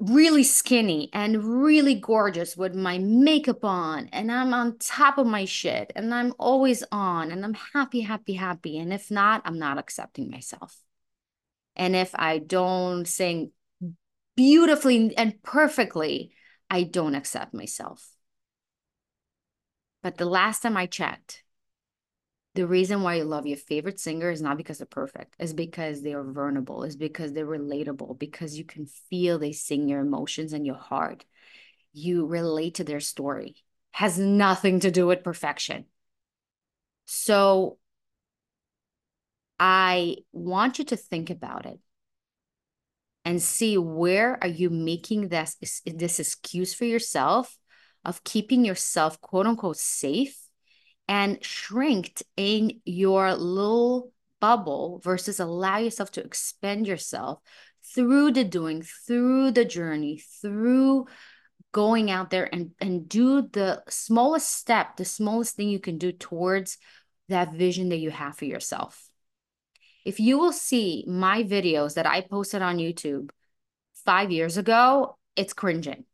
really 0.00 0.42
skinny 0.42 1.10
and 1.12 1.62
really 1.62 1.94
gorgeous 1.94 2.56
with 2.56 2.74
my 2.74 2.96
makeup 2.98 3.64
on 3.64 4.08
and 4.12 4.32
I'm 4.32 4.54
on 4.54 4.78
top 4.78 5.18
of 5.18 5.26
my 5.26 5.44
shit 5.44 5.92
and 5.94 6.14
I'm 6.14 6.32
always 6.38 6.82
on 6.90 7.30
and 7.30 7.44
I'm 7.44 7.54
happy, 7.74 8.00
happy, 8.00 8.32
happy. 8.32 8.78
And 8.78 8.92
if 8.92 9.10
not, 9.10 9.42
I'm 9.44 9.58
not 9.58 9.78
accepting 9.78 10.30
myself. 10.30 10.74
And 11.76 11.94
if 11.94 12.14
I 12.14 12.38
don't 12.38 13.06
sing 13.06 13.52
beautifully 14.36 15.14
and 15.16 15.42
perfectly, 15.42 16.32
I 16.70 16.84
don't 16.84 17.14
accept 17.14 17.52
myself. 17.52 18.08
But 20.02 20.16
the 20.16 20.24
last 20.24 20.62
time 20.62 20.78
I 20.78 20.86
checked, 20.86 21.42
the 22.54 22.66
reason 22.66 23.02
why 23.02 23.14
you 23.14 23.24
love 23.24 23.46
your 23.46 23.56
favorite 23.56 24.00
singer 24.00 24.30
is 24.30 24.42
not 24.42 24.56
because 24.56 24.78
they're 24.78 24.86
perfect 24.86 25.34
it's 25.38 25.52
because 25.52 26.02
they 26.02 26.14
are 26.14 26.24
vulnerable 26.24 26.82
it's 26.82 26.96
because 26.96 27.32
they're 27.32 27.46
relatable 27.46 28.18
because 28.18 28.56
you 28.56 28.64
can 28.64 28.86
feel 28.86 29.38
they 29.38 29.52
sing 29.52 29.88
your 29.88 30.00
emotions 30.00 30.52
and 30.52 30.66
your 30.66 30.76
heart. 30.76 31.24
You 31.92 32.26
relate 32.26 32.76
to 32.76 32.84
their 32.84 33.00
story. 33.00 33.56
Has 33.92 34.18
nothing 34.18 34.80
to 34.80 34.90
do 34.92 35.06
with 35.06 35.24
perfection. 35.24 35.86
So 37.06 37.78
i 39.62 40.16
want 40.32 40.78
you 40.78 40.84
to 40.86 40.96
think 40.96 41.28
about 41.28 41.66
it 41.66 41.78
and 43.26 43.42
see 43.42 43.76
where 43.76 44.38
are 44.42 44.48
you 44.48 44.70
making 44.70 45.28
this 45.28 45.56
this 45.84 46.18
excuse 46.18 46.72
for 46.72 46.86
yourself 46.86 47.58
of 48.04 48.24
keeping 48.24 48.64
yourself 48.64 49.20
quote 49.20 49.46
unquote 49.46 49.76
safe 49.76 50.39
and 51.10 51.44
shrinked 51.44 52.22
in 52.36 52.80
your 52.84 53.34
little 53.34 54.12
bubble 54.40 55.00
versus 55.02 55.40
allow 55.40 55.76
yourself 55.78 56.12
to 56.12 56.22
expand 56.22 56.86
yourself 56.86 57.40
through 57.82 58.30
the 58.30 58.44
doing, 58.44 58.82
through 58.82 59.50
the 59.50 59.64
journey, 59.64 60.22
through 60.40 61.06
going 61.72 62.12
out 62.12 62.30
there 62.30 62.48
and, 62.54 62.70
and 62.80 63.08
do 63.08 63.42
the 63.42 63.82
smallest 63.88 64.54
step, 64.54 64.96
the 64.96 65.04
smallest 65.04 65.56
thing 65.56 65.68
you 65.68 65.80
can 65.80 65.98
do 65.98 66.12
towards 66.12 66.78
that 67.28 67.52
vision 67.52 67.88
that 67.88 67.98
you 67.98 68.10
have 68.10 68.36
for 68.36 68.44
yourself. 68.44 69.08
If 70.04 70.20
you 70.20 70.38
will 70.38 70.52
see 70.52 71.04
my 71.08 71.42
videos 71.42 71.94
that 71.94 72.06
I 72.06 72.20
posted 72.20 72.62
on 72.62 72.78
YouTube 72.78 73.30
five 74.04 74.30
years 74.30 74.56
ago, 74.56 75.18
it's 75.34 75.54
cringing. 75.54 76.04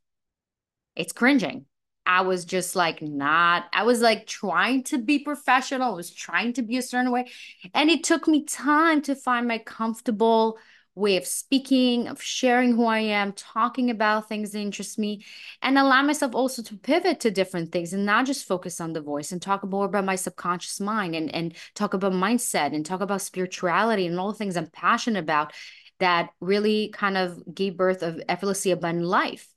It's 0.95 1.13
cringing 1.13 1.67
I 2.07 2.23
was 2.23 2.45
just 2.45 2.77
like 2.77 3.03
not, 3.03 3.65
I 3.73 3.83
was 3.83 4.01
like 4.01 4.27
trying 4.27 4.85
to 4.85 4.99
be 4.99 5.19
professional, 5.19 5.93
I 5.93 5.97
was 5.97 6.13
trying 6.13 6.53
to 6.55 6.63
be 6.63 6.77
a 6.77 6.83
certain 6.83 7.11
way. 7.11 7.31
And 7.75 7.91
it 7.91 8.05
took 8.05 8.29
me 8.29 8.45
time 8.45 9.03
to 9.03 9.15
find 9.15 9.49
my 9.49 9.59
comfortable 9.59 10.59
way 10.97 11.19
of 11.19 11.27
speaking, 11.27 12.09
of 12.09 12.23
sharing 12.23 12.75
who 12.75 12.87
I 12.87 13.01
am, 13.01 13.33
talking 13.35 13.91
about 13.91 14.29
things 14.29 14.53
that 14.53 14.61
interest 14.61 14.99
me, 14.99 15.25
and 15.61 15.79
allow 15.79 16.03
myself 16.03 16.35
also 16.35 16.63
to 16.63 16.77
pivot 16.77 17.21
to 17.21 17.31
different 17.31 17.71
things 17.71 17.93
and 17.93 18.07
not 18.07 18.25
just 18.25 18.49
focus 18.49 18.81
on 18.81 18.95
the 18.95 19.03
voice 19.03 19.31
and 19.31 19.41
talk 19.41 19.63
more 19.63 19.85
about 19.85 20.07
my 20.07 20.17
subconscious 20.17 20.81
mind 20.81 21.15
and, 21.15 21.33
and 21.35 21.55
talk 21.75 21.93
about 21.93 22.13
mindset 22.13 22.75
and 22.75 22.87
talk 22.87 23.03
about 23.03 23.21
spirituality 23.21 24.07
and 24.07 24.19
all 24.19 24.33
the 24.33 24.39
things 24.39 24.57
I'm 24.57 24.69
passionate 24.69 25.21
about 25.21 25.53
that 25.99 26.31
really 26.41 26.89
kind 26.95 27.17
of 27.17 27.43
gave 27.55 27.77
birth 27.77 28.03
of 28.03 28.21
effortlessly 28.29 28.71
abundant 28.71 29.07
life. 29.07 29.49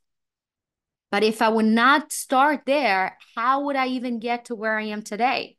But 1.11 1.23
if 1.23 1.41
I 1.41 1.49
would 1.49 1.65
not 1.65 2.11
start 2.11 2.61
there, 2.65 3.17
how 3.35 3.65
would 3.65 3.75
I 3.75 3.87
even 3.87 4.19
get 4.19 4.45
to 4.45 4.55
where 4.55 4.77
I 4.77 4.85
am 4.85 5.01
today? 5.01 5.57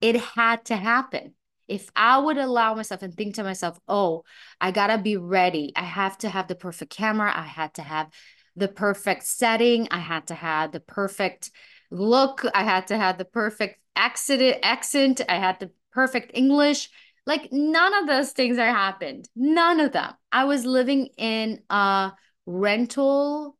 It 0.00 0.16
had 0.16 0.64
to 0.66 0.76
happen. 0.76 1.34
If 1.66 1.90
I 1.94 2.18
would 2.18 2.38
allow 2.38 2.74
myself 2.74 3.02
and 3.02 3.14
think 3.14 3.34
to 3.34 3.42
myself, 3.42 3.78
oh, 3.88 4.24
I 4.60 4.70
got 4.70 4.86
to 4.86 4.98
be 4.98 5.16
ready. 5.16 5.72
I 5.76 5.82
have 5.82 6.16
to 6.18 6.28
have 6.28 6.48
the 6.48 6.54
perfect 6.54 6.96
camera. 6.96 7.32
I 7.34 7.42
had 7.42 7.74
to 7.74 7.82
have 7.82 8.08
the 8.56 8.68
perfect 8.68 9.24
setting. 9.24 9.88
I 9.90 9.98
had 9.98 10.28
to 10.28 10.34
have 10.34 10.72
the 10.72 10.80
perfect 10.80 11.50
look. 11.90 12.44
I 12.54 12.62
had 12.62 12.86
to 12.88 12.96
have 12.96 13.18
the 13.18 13.24
perfect 13.24 13.80
accent. 13.96 14.56
accent. 14.62 15.20
I 15.28 15.36
had 15.36 15.60
the 15.60 15.70
perfect 15.92 16.30
English. 16.34 16.90
Like 17.26 17.52
none 17.52 17.92
of 17.94 18.06
those 18.06 18.32
things 18.32 18.56
are 18.56 18.70
happened. 18.70 19.28
None 19.36 19.80
of 19.80 19.92
them. 19.92 20.14
I 20.32 20.44
was 20.44 20.64
living 20.64 21.08
in 21.18 21.60
a 21.68 22.12
rental 22.48 23.56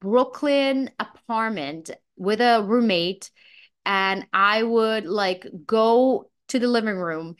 Brooklyn 0.00 0.90
apartment 0.98 1.90
with 2.16 2.40
a 2.40 2.62
roommate 2.62 3.30
and 3.84 4.26
I 4.32 4.62
would 4.62 5.06
like 5.06 5.44
go 5.66 6.30
to 6.48 6.58
the 6.60 6.68
living 6.68 6.96
room 6.96 7.34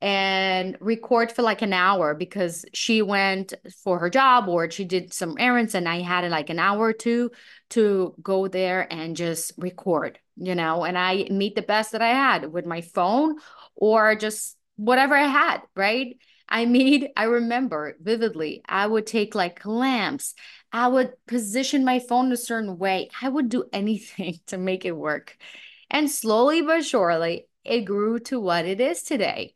and 0.00 0.76
record 0.80 1.32
for 1.32 1.42
like 1.42 1.60
an 1.62 1.72
hour 1.72 2.14
because 2.14 2.64
she 2.72 3.02
went 3.02 3.52
for 3.82 3.98
her 3.98 4.08
job 4.08 4.48
or 4.48 4.70
she 4.70 4.84
did 4.84 5.12
some 5.12 5.34
errands 5.40 5.74
and 5.74 5.88
I 5.88 6.02
had 6.02 6.28
like 6.30 6.50
an 6.50 6.60
hour 6.60 6.78
or 6.86 6.92
two 6.92 7.32
to 7.70 8.14
go 8.22 8.46
there 8.46 8.86
and 8.92 9.16
just 9.16 9.52
record, 9.58 10.20
you 10.36 10.54
know, 10.54 10.84
and 10.84 10.96
I 10.96 11.26
meet 11.30 11.56
the 11.56 11.62
best 11.62 11.92
that 11.92 12.02
I 12.02 12.10
had 12.10 12.52
with 12.52 12.64
my 12.64 12.80
phone 12.80 13.38
or 13.74 14.14
just 14.14 14.56
whatever 14.76 15.16
I 15.16 15.26
had, 15.26 15.62
right? 15.74 16.16
I 16.48 16.64
made, 16.64 17.10
I 17.16 17.24
remember 17.24 17.96
vividly, 18.00 18.62
I 18.66 18.86
would 18.86 19.06
take 19.06 19.34
like 19.34 19.64
lamps, 19.66 20.34
I 20.72 20.88
would 20.88 21.12
position 21.26 21.84
my 21.84 21.98
phone 21.98 22.32
a 22.32 22.36
certain 22.36 22.78
way. 22.78 23.10
I 23.22 23.28
would 23.28 23.48
do 23.48 23.64
anything 23.72 24.40
to 24.46 24.58
make 24.58 24.84
it 24.84 24.92
work. 24.92 25.36
And 25.90 26.10
slowly 26.10 26.62
but 26.62 26.84
surely, 26.84 27.48
it 27.64 27.82
grew 27.82 28.18
to 28.20 28.40
what 28.40 28.64
it 28.66 28.80
is 28.80 29.02
today. 29.02 29.54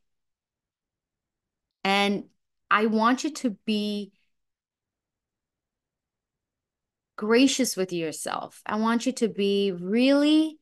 And 1.85 2.25
I 2.71 2.87
want 2.87 3.25
you 3.25 3.31
to 3.31 3.51
be 3.67 4.13
gracious 7.17 7.77
with 7.77 7.93
yourself. 7.93 8.63
I 8.67 8.77
want 8.77 9.07
you 9.07 9.13
to 9.13 9.29
be 9.29 9.73
really 9.73 10.59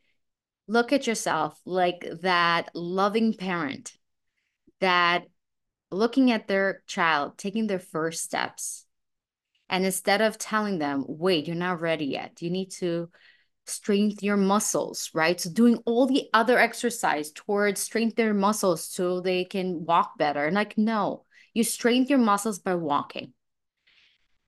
look 0.66 0.92
at 0.92 1.06
yourself 1.06 1.60
like 1.64 2.06
that 2.22 2.70
loving 2.74 3.34
parent 3.34 3.92
that 4.80 5.24
looking 5.90 6.30
at 6.30 6.46
their 6.48 6.82
child 6.86 7.38
taking 7.38 7.66
their 7.66 7.78
first 7.78 8.22
steps. 8.22 8.86
And 9.68 9.84
instead 9.84 10.20
of 10.20 10.38
telling 10.38 10.78
them, 10.78 11.04
wait, 11.06 11.46
you're 11.46 11.56
not 11.56 11.80
ready 11.80 12.06
yet, 12.06 12.42
you 12.42 12.50
need 12.50 12.72
to 12.72 13.08
strengthen 13.66 14.24
your 14.24 14.36
muscles, 14.36 15.10
right? 15.14 15.40
So 15.40 15.50
doing 15.50 15.78
all 15.86 16.06
the 16.06 16.28
other 16.32 16.58
exercise 16.58 17.30
towards 17.30 17.80
strengthen 17.80 18.16
their 18.16 18.34
muscles 18.34 18.84
so 18.84 19.20
they 19.20 19.44
can 19.44 19.84
walk 19.84 20.18
better. 20.18 20.44
And 20.44 20.56
like, 20.56 20.76
no, 20.76 21.24
you 21.54 21.62
strengthen 21.64 22.08
your 22.08 22.18
muscles 22.18 22.58
by 22.58 22.74
walking. 22.74 23.32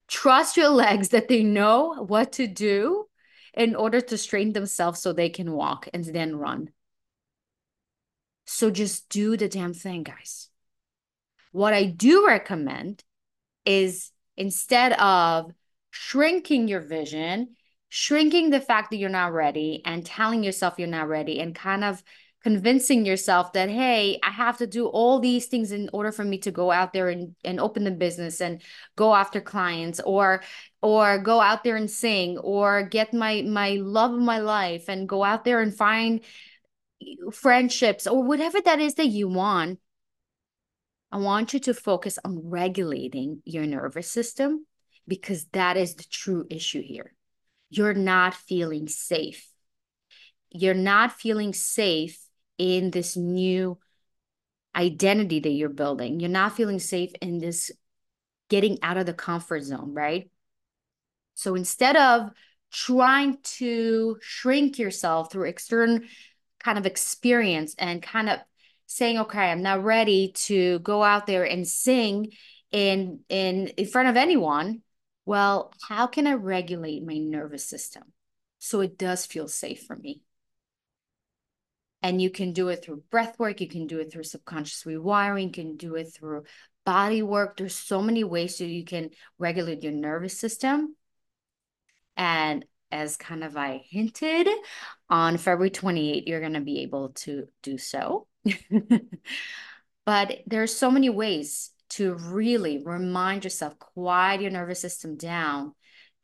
Trust 0.08 0.56
your 0.56 0.68
legs 0.68 1.10
that 1.10 1.28
they 1.28 1.42
know 1.42 2.04
what 2.06 2.32
to 2.32 2.46
do 2.46 3.06
in 3.54 3.74
order 3.74 4.00
to 4.00 4.18
strengthen 4.18 4.52
themselves 4.52 5.00
so 5.00 5.12
they 5.12 5.28
can 5.28 5.52
walk 5.52 5.88
and 5.94 6.04
then 6.04 6.36
run. 6.36 6.70
So 8.44 8.70
just 8.70 9.08
do 9.08 9.36
the 9.36 9.48
damn 9.48 9.72
thing, 9.72 10.02
guys. 10.02 10.48
What 11.52 11.74
I 11.74 11.84
do 11.84 12.26
recommend 12.26 13.04
is 13.64 14.10
instead 14.36 14.92
of 14.94 15.52
shrinking 15.90 16.68
your 16.68 16.80
vision, 16.80 17.54
shrinking 17.88 18.50
the 18.50 18.60
fact 18.60 18.90
that 18.90 18.96
you're 18.96 19.10
not 19.10 19.32
ready 19.32 19.82
and 19.84 20.04
telling 20.04 20.42
yourself 20.42 20.74
you're 20.78 20.88
not 20.88 21.08
ready 21.08 21.40
and 21.40 21.54
kind 21.54 21.84
of 21.84 22.02
convincing 22.42 23.06
yourself 23.06 23.52
that 23.52 23.68
hey 23.68 24.18
i 24.22 24.30
have 24.30 24.58
to 24.58 24.66
do 24.66 24.86
all 24.86 25.20
these 25.20 25.46
things 25.46 25.70
in 25.70 25.88
order 25.92 26.10
for 26.10 26.24
me 26.24 26.38
to 26.38 26.50
go 26.50 26.72
out 26.72 26.92
there 26.92 27.08
and, 27.08 27.36
and 27.44 27.60
open 27.60 27.84
the 27.84 27.90
business 27.90 28.40
and 28.40 28.62
go 28.96 29.14
after 29.14 29.40
clients 29.40 30.00
or 30.00 30.42
or 30.80 31.18
go 31.18 31.40
out 31.40 31.62
there 31.62 31.76
and 31.76 31.90
sing 31.90 32.38
or 32.38 32.82
get 32.82 33.14
my 33.14 33.42
my 33.42 33.74
love 33.80 34.12
of 34.12 34.20
my 34.20 34.38
life 34.38 34.88
and 34.88 35.08
go 35.08 35.22
out 35.22 35.44
there 35.44 35.60
and 35.60 35.76
find 35.76 36.20
friendships 37.32 38.06
or 38.06 38.22
whatever 38.24 38.60
that 38.60 38.80
is 38.80 38.94
that 38.94 39.06
you 39.06 39.28
want 39.28 39.78
I 41.12 41.18
want 41.18 41.52
you 41.52 41.60
to 41.60 41.74
focus 41.74 42.18
on 42.24 42.48
regulating 42.48 43.42
your 43.44 43.66
nervous 43.66 44.10
system 44.10 44.66
because 45.06 45.44
that 45.52 45.76
is 45.76 45.94
the 45.94 46.06
true 46.10 46.46
issue 46.48 46.82
here. 46.82 47.14
You're 47.68 47.94
not 47.94 48.34
feeling 48.34 48.88
safe. 48.88 49.46
You're 50.50 50.72
not 50.72 51.12
feeling 51.12 51.52
safe 51.52 52.18
in 52.56 52.90
this 52.90 53.14
new 53.14 53.78
identity 54.74 55.40
that 55.40 55.50
you're 55.50 55.68
building. 55.68 56.18
You're 56.18 56.30
not 56.30 56.56
feeling 56.56 56.78
safe 56.78 57.12
in 57.20 57.38
this 57.38 57.70
getting 58.48 58.78
out 58.82 58.96
of 58.96 59.04
the 59.04 59.12
comfort 59.12 59.64
zone, 59.64 59.92
right? 59.92 60.30
So 61.34 61.54
instead 61.54 61.96
of 61.96 62.30
trying 62.72 63.38
to 63.42 64.16
shrink 64.22 64.78
yourself 64.78 65.30
through 65.30 65.48
external 65.48 66.00
kind 66.58 66.78
of 66.78 66.86
experience 66.86 67.74
and 67.78 68.02
kind 68.02 68.30
of 68.30 68.38
saying, 68.92 69.18
okay, 69.18 69.50
I'm 69.50 69.62
not 69.62 69.82
ready 69.82 70.32
to 70.46 70.78
go 70.80 71.02
out 71.02 71.26
there 71.26 71.44
and 71.44 71.66
sing 71.66 72.32
in 72.70 73.20
in 73.28 73.68
in 73.68 73.86
front 73.86 74.08
of 74.08 74.16
anyone. 74.16 74.82
Well, 75.24 75.72
how 75.88 76.06
can 76.06 76.26
I 76.26 76.34
regulate 76.34 77.04
my 77.04 77.16
nervous 77.16 77.66
system 77.66 78.02
so 78.58 78.80
it 78.80 78.98
does 78.98 79.24
feel 79.24 79.48
safe 79.48 79.84
for 79.84 79.96
me? 79.96 80.22
And 82.02 82.20
you 82.20 82.30
can 82.30 82.52
do 82.52 82.68
it 82.68 82.84
through 82.84 83.04
breath 83.10 83.38
work, 83.38 83.60
you 83.60 83.68
can 83.68 83.86
do 83.86 84.00
it 84.00 84.12
through 84.12 84.24
subconscious 84.24 84.82
rewiring, 84.82 85.44
you 85.44 85.50
can 85.50 85.76
do 85.76 85.94
it 85.94 86.12
through 86.12 86.44
body 86.84 87.22
work. 87.22 87.56
There's 87.56 87.76
so 87.76 88.02
many 88.02 88.24
ways 88.24 88.58
so 88.58 88.64
you 88.64 88.84
can 88.84 89.10
regulate 89.38 89.84
your 89.84 89.92
nervous 89.92 90.38
system. 90.38 90.96
And 92.16 92.66
as 92.90 93.16
kind 93.16 93.42
of 93.42 93.56
I 93.56 93.82
hinted 93.88 94.48
on 95.08 95.38
February 95.38 95.70
28, 95.70 96.26
you're 96.26 96.40
going 96.40 96.54
to 96.54 96.60
be 96.60 96.80
able 96.80 97.10
to 97.10 97.46
do 97.62 97.78
so. 97.78 98.26
but 100.06 100.38
there's 100.46 100.74
so 100.74 100.90
many 100.90 101.08
ways 101.08 101.70
to 101.90 102.14
really 102.14 102.82
remind 102.82 103.44
yourself, 103.44 103.78
quiet 103.78 104.40
your 104.40 104.50
nervous 104.50 104.80
system 104.80 105.16
down 105.16 105.74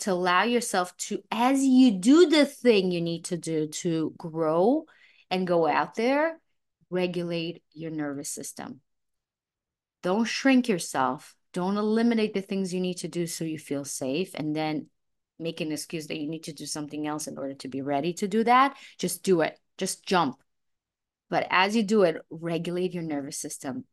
to 0.01 0.13
allow 0.13 0.45
yourself 0.45 0.97
to, 0.97 1.23
as 1.31 1.63
you 1.63 1.93
do 1.93 2.29
the 2.29 2.47
thing 2.47 2.91
you 2.91 3.01
need 3.01 3.25
to 3.27 3.37
do 3.37 3.67
to 3.67 4.15
grow 4.17 4.85
and 5.31 5.47
go 5.47 5.67
out 5.67 5.95
there, 5.95 6.39
regulate 6.91 7.63
your 7.73 7.91
nervous 7.91 8.31
system. 8.31 8.81
Don't 10.03 10.25
shrink 10.25 10.69
yourself. 10.69 11.35
Don't 11.53 11.77
eliminate 11.77 12.35
the 12.35 12.41
things 12.41 12.73
you 12.73 12.81
need 12.81 12.99
to 12.99 13.09
do 13.09 13.27
so 13.27 13.45
you 13.45 13.59
feel 13.59 13.85
safe 13.85 14.35
and 14.35 14.55
then 14.55 14.87
make 15.39 15.61
an 15.61 15.73
excuse 15.73 16.07
that 16.07 16.19
you 16.19 16.29
need 16.29 16.45
to 16.45 16.53
do 16.53 16.67
something 16.67 17.07
else 17.07 17.27
in 17.27 17.39
order 17.39 17.55
to 17.55 17.69
be 17.69 17.83
ready 17.83 18.13
to 18.15 18.29
do 18.29 18.45
that. 18.45 18.77
Just 18.99 19.23
do 19.23 19.41
it. 19.41 19.59
Just 19.77 20.05
jump. 20.05 20.41
But 21.31 21.47
as 21.51 21.77
you 21.77 21.83
do 21.83 22.03
it, 22.03 22.17
regulate 22.31 22.95
your 22.95 23.03
nervous 23.03 23.39
system. 23.39 23.85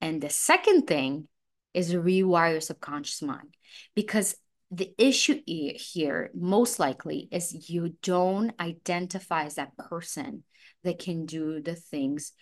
And 0.00 0.22
the 0.22 0.30
second 0.30 0.86
thing 0.86 1.28
is 1.74 1.94
rewire 1.94 2.52
your 2.52 2.60
subconscious 2.60 3.22
mind. 3.22 3.54
Because 3.94 4.36
the 4.70 4.94
issue 4.98 5.40
here 5.46 6.30
most 6.34 6.78
likely 6.78 7.28
is 7.32 7.68
you 7.68 7.96
don't 8.02 8.52
identify 8.60 9.44
as 9.44 9.56
that 9.56 9.76
person 9.76 10.44
that 10.84 10.98
can 10.98 11.26
do 11.26 11.60
the 11.60 11.74
things 11.74 12.32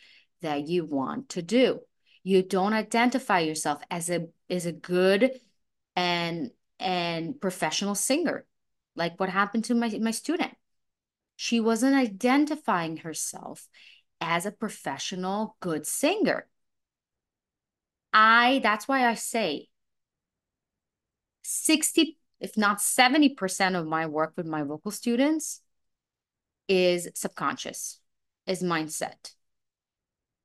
that 0.42 0.68
you 0.68 0.84
want 0.84 1.30
to 1.30 1.42
do. 1.42 1.80
You 2.22 2.42
don't 2.42 2.74
identify 2.74 3.40
yourself 3.40 3.80
as 3.90 4.10
a 4.10 4.26
as 4.50 4.66
a 4.66 4.72
good 4.72 5.32
and 5.96 6.50
and 6.78 7.40
professional 7.40 7.94
singer 7.94 8.44
like 8.94 9.18
what 9.18 9.28
happened 9.28 9.64
to 9.64 9.74
my 9.74 9.88
my 10.00 10.10
student 10.10 10.52
she 11.40 11.61
wasn't 11.61 11.95
identifying 11.95 12.99
herself 12.99 13.68
as 14.21 14.45
a 14.45 14.50
professional 14.50 15.57
good 15.61 15.87
singer 15.87 16.49
i 18.12 18.61
that's 18.62 18.88
why 18.88 19.07
i 19.07 19.14
say 19.14 19.68
60 21.45 22.18
if 22.40 22.57
not 22.57 22.80
70% 22.80 23.75
of 23.75 23.87
my 23.87 24.07
work 24.07 24.35
with 24.37 24.47
my 24.47 24.62
vocal 24.62 24.90
students 24.90 25.61
is 26.68 27.09
subconscious, 27.14 28.00
is 28.47 28.62
mindset, 28.62 29.35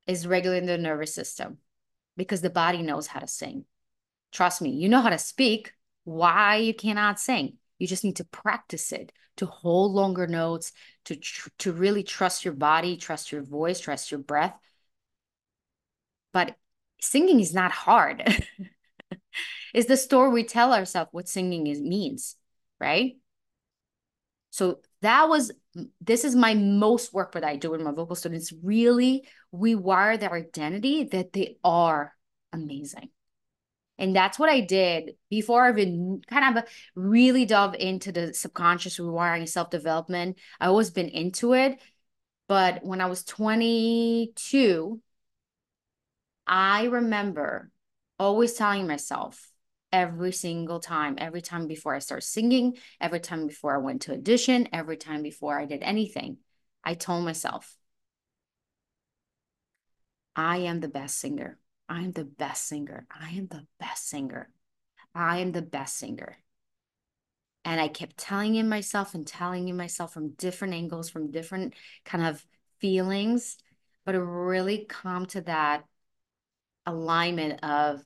is 0.06 0.26
regulating 0.26 0.66
the 0.66 0.78
nervous 0.78 1.14
system 1.14 1.58
because 2.16 2.40
the 2.40 2.50
body 2.50 2.82
knows 2.82 3.06
how 3.06 3.20
to 3.20 3.28
sing. 3.28 3.64
Trust 4.32 4.60
me, 4.62 4.70
you 4.70 4.88
know 4.88 5.00
how 5.00 5.10
to 5.10 5.18
speak. 5.18 5.72
Why 6.04 6.56
you 6.56 6.74
cannot 6.74 7.20
sing? 7.20 7.58
You 7.84 7.88
just 7.88 8.02
need 8.02 8.16
to 8.16 8.24
practice 8.24 8.92
it 8.92 9.12
to 9.36 9.44
hold 9.44 9.92
longer 9.92 10.26
notes, 10.26 10.72
to 11.04 11.16
tr- 11.16 11.50
to 11.58 11.70
really 11.70 12.02
trust 12.02 12.46
your 12.46 12.54
body, 12.54 12.96
trust 12.96 13.30
your 13.30 13.42
voice, 13.42 13.78
trust 13.78 14.10
your 14.10 14.20
breath. 14.20 14.54
But 16.32 16.56
singing 16.98 17.40
is 17.40 17.52
not 17.52 17.72
hard. 17.72 18.42
is 19.74 19.84
the 19.84 19.98
story 19.98 20.30
we 20.30 20.44
tell 20.44 20.72
ourselves 20.72 21.10
what 21.12 21.28
singing 21.28 21.66
is 21.66 21.78
means, 21.78 22.36
right? 22.80 23.18
So 24.48 24.78
that 25.02 25.28
was 25.28 25.52
this 26.00 26.24
is 26.24 26.34
my 26.34 26.54
most 26.54 27.12
work 27.12 27.32
that 27.32 27.44
I 27.44 27.56
do 27.56 27.70
with 27.70 27.82
my 27.82 27.92
vocal 27.92 28.16
students. 28.16 28.50
Really, 28.62 29.28
we 29.52 29.74
wire 29.74 30.16
their 30.16 30.32
identity 30.32 31.04
that 31.04 31.34
they 31.34 31.58
are 31.62 32.14
amazing. 32.50 33.10
And 33.98 34.14
that's 34.14 34.38
what 34.38 34.50
I 34.50 34.60
did 34.60 35.12
before 35.30 35.64
I 35.64 35.70
even 35.70 36.20
kind 36.26 36.58
of 36.58 36.64
really 36.94 37.44
dove 37.44 37.74
into 37.76 38.10
the 38.10 38.34
subconscious 38.34 38.98
rewiring 38.98 39.48
self 39.48 39.70
development. 39.70 40.38
I 40.60 40.66
always 40.66 40.90
been 40.90 41.08
into 41.08 41.54
it. 41.54 41.80
But 42.48 42.84
when 42.84 43.00
I 43.00 43.06
was 43.06 43.24
22, 43.24 45.00
I 46.46 46.84
remember 46.84 47.70
always 48.18 48.54
telling 48.54 48.86
myself, 48.86 49.50
every 49.92 50.32
single 50.32 50.80
time, 50.80 51.14
every 51.18 51.40
time 51.40 51.68
before 51.68 51.94
I 51.94 52.00
start 52.00 52.24
singing, 52.24 52.76
every 53.00 53.20
time 53.20 53.46
before 53.46 53.74
I 53.74 53.78
went 53.78 54.02
to 54.02 54.12
audition, 54.12 54.68
every 54.72 54.96
time 54.96 55.22
before 55.22 55.58
I 55.58 55.66
did 55.66 55.82
anything, 55.82 56.38
I 56.82 56.94
told 56.94 57.24
myself, 57.24 57.76
I 60.36 60.58
am 60.58 60.80
the 60.80 60.88
best 60.88 61.18
singer. 61.18 61.58
I 61.88 62.00
am 62.02 62.12
the 62.12 62.24
best 62.24 62.66
singer. 62.66 63.06
I 63.10 63.30
am 63.30 63.46
the 63.46 63.66
best 63.78 64.08
singer. 64.08 64.48
I 65.14 65.38
am 65.38 65.52
the 65.52 65.62
best 65.62 65.96
singer. 65.96 66.36
And 67.64 67.80
I 67.80 67.88
kept 67.88 68.18
telling 68.18 68.56
it 68.56 68.64
myself 68.64 69.14
and 69.14 69.26
telling 69.26 69.68
it 69.68 69.74
myself 69.74 70.12
from 70.12 70.30
different 70.30 70.74
angles, 70.74 71.08
from 71.08 71.30
different 71.30 71.74
kind 72.04 72.24
of 72.24 72.44
feelings, 72.78 73.56
but 74.04 74.14
it 74.14 74.20
really 74.20 74.84
come 74.86 75.26
to 75.26 75.40
that 75.42 75.84
alignment 76.86 77.64
of 77.64 78.04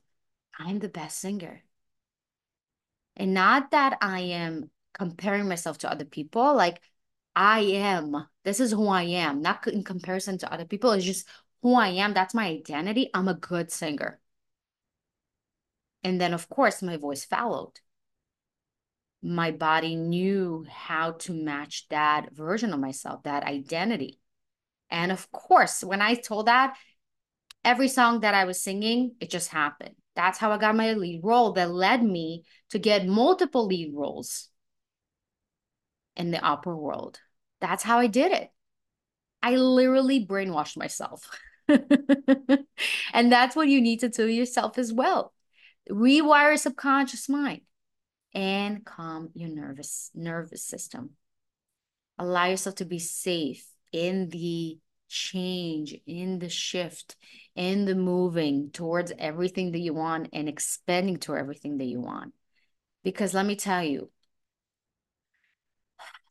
I'm 0.57 0.79
the 0.79 0.89
best 0.89 1.19
singer. 1.19 1.61
And 3.15 3.33
not 3.33 3.71
that 3.71 3.97
I 4.01 4.19
am 4.21 4.69
comparing 4.93 5.47
myself 5.47 5.79
to 5.79 5.91
other 5.91 6.05
people. 6.05 6.55
Like 6.55 6.81
I 7.35 7.59
am, 7.61 8.27
this 8.43 8.59
is 8.59 8.71
who 8.71 8.87
I 8.87 9.03
am, 9.03 9.41
not 9.41 9.67
in 9.67 9.83
comparison 9.83 10.37
to 10.39 10.51
other 10.51 10.65
people. 10.65 10.91
It's 10.91 11.05
just 11.05 11.27
who 11.61 11.75
I 11.75 11.89
am. 11.89 12.13
That's 12.13 12.33
my 12.33 12.47
identity. 12.47 13.09
I'm 13.13 13.27
a 13.27 13.33
good 13.33 13.71
singer. 13.71 14.19
And 16.03 16.19
then, 16.19 16.33
of 16.33 16.49
course, 16.49 16.81
my 16.81 16.97
voice 16.97 17.25
followed. 17.25 17.79
My 19.21 19.51
body 19.51 19.95
knew 19.95 20.65
how 20.69 21.11
to 21.11 21.33
match 21.33 21.87
that 21.89 22.31
version 22.31 22.73
of 22.73 22.79
myself, 22.79 23.23
that 23.23 23.43
identity. 23.43 24.19
And 24.89 25.11
of 25.11 25.29
course, 25.31 25.83
when 25.83 26.01
I 26.01 26.15
told 26.15 26.47
that, 26.47 26.77
every 27.63 27.89
song 27.89 28.21
that 28.21 28.33
I 28.33 28.45
was 28.45 28.61
singing, 28.61 29.15
it 29.19 29.29
just 29.29 29.49
happened. 29.49 29.95
That's 30.15 30.37
how 30.37 30.51
I 30.51 30.57
got 30.57 30.75
my 30.75 30.93
lead 30.93 31.21
role 31.23 31.51
that 31.53 31.69
led 31.71 32.03
me 32.03 32.43
to 32.71 32.79
get 32.79 33.05
multiple 33.07 33.65
lead 33.67 33.93
roles 33.93 34.49
in 36.15 36.31
the 36.31 36.39
opera 36.39 36.75
world. 36.75 37.19
That's 37.61 37.83
how 37.83 37.99
I 37.99 38.07
did 38.07 38.31
it. 38.31 38.49
I 39.41 39.55
literally 39.55 40.25
brainwashed 40.25 40.77
myself. 40.77 41.29
and 43.13 43.31
that's 43.31 43.55
what 43.55 43.67
you 43.67 43.81
need 43.81 43.99
to 44.01 44.09
do 44.09 44.27
yourself 44.27 44.77
as 44.77 44.91
well. 44.91 45.33
Rewire 45.89 46.49
your 46.49 46.57
subconscious 46.57 47.29
mind 47.29 47.61
and 48.33 48.85
calm 48.85 49.29
your 49.33 49.49
nervous 49.49 50.11
nervous 50.13 50.63
system. 50.63 51.11
Allow 52.17 52.45
yourself 52.45 52.75
to 52.75 52.85
be 52.85 52.99
safe 52.99 53.65
in 53.91 54.29
the 54.29 54.77
change, 55.07 55.95
in 56.05 56.39
the 56.39 56.49
shift, 56.49 57.15
in 57.55 57.85
the 57.85 57.95
moving 57.95 58.69
towards 58.71 59.11
everything 59.17 59.71
that 59.71 59.79
you 59.79 59.93
want 59.93 60.29
and 60.33 60.47
expanding 60.47 61.17
to 61.17 61.35
everything 61.35 61.77
that 61.77 61.85
you 61.85 61.99
want. 61.99 62.33
Because 63.03 63.33
let 63.33 63.45
me 63.45 63.55
tell 63.55 63.83
you, 63.83 64.11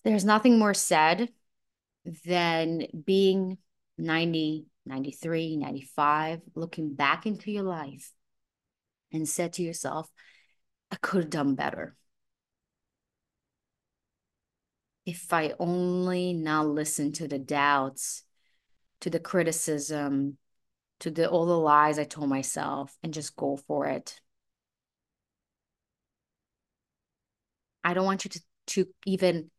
there's 0.05 0.25
nothing 0.25 0.59
more 0.59 0.75
sad 0.75 1.29
than 2.25 2.87
being 3.05 3.59
90, 3.99 4.67
93, 4.89 5.57
95, 5.57 6.41
looking 6.55 6.95
back 6.95 7.27
into 7.27 7.51
your 7.51 7.63
life 7.63 8.13
and 9.13 9.29
said 9.29 9.55
to 9.55 9.63
yourself, 9.63 10.11
I 10.91 10.97
could 10.97 11.25
have 11.25 11.31
done 11.31 11.55
better. 11.55 11.97
If 15.07 15.33
I 15.33 15.55
only 15.59 16.33
now 16.35 16.65
listen 16.65 17.13
to 17.13 17.29
the 17.29 17.39
doubts 17.39 18.25
to 19.01 19.11
the 19.11 19.21
criticism, 19.21 20.39
to 21.01 21.11
the 21.11 21.29
all 21.29 21.47
the 21.47 21.59
lies 21.59 21.99
I 21.99 22.05
told 22.05 22.29
myself 22.29 22.97
and 23.03 23.15
just 23.15 23.37
go 23.37 23.57
for 23.57 23.87
it. 23.87 24.21
I 27.85 27.95
don't 27.95 28.05
want 28.05 28.25
you 28.25 28.31
to 28.31 28.41
to 28.69 28.89
even 29.07 29.51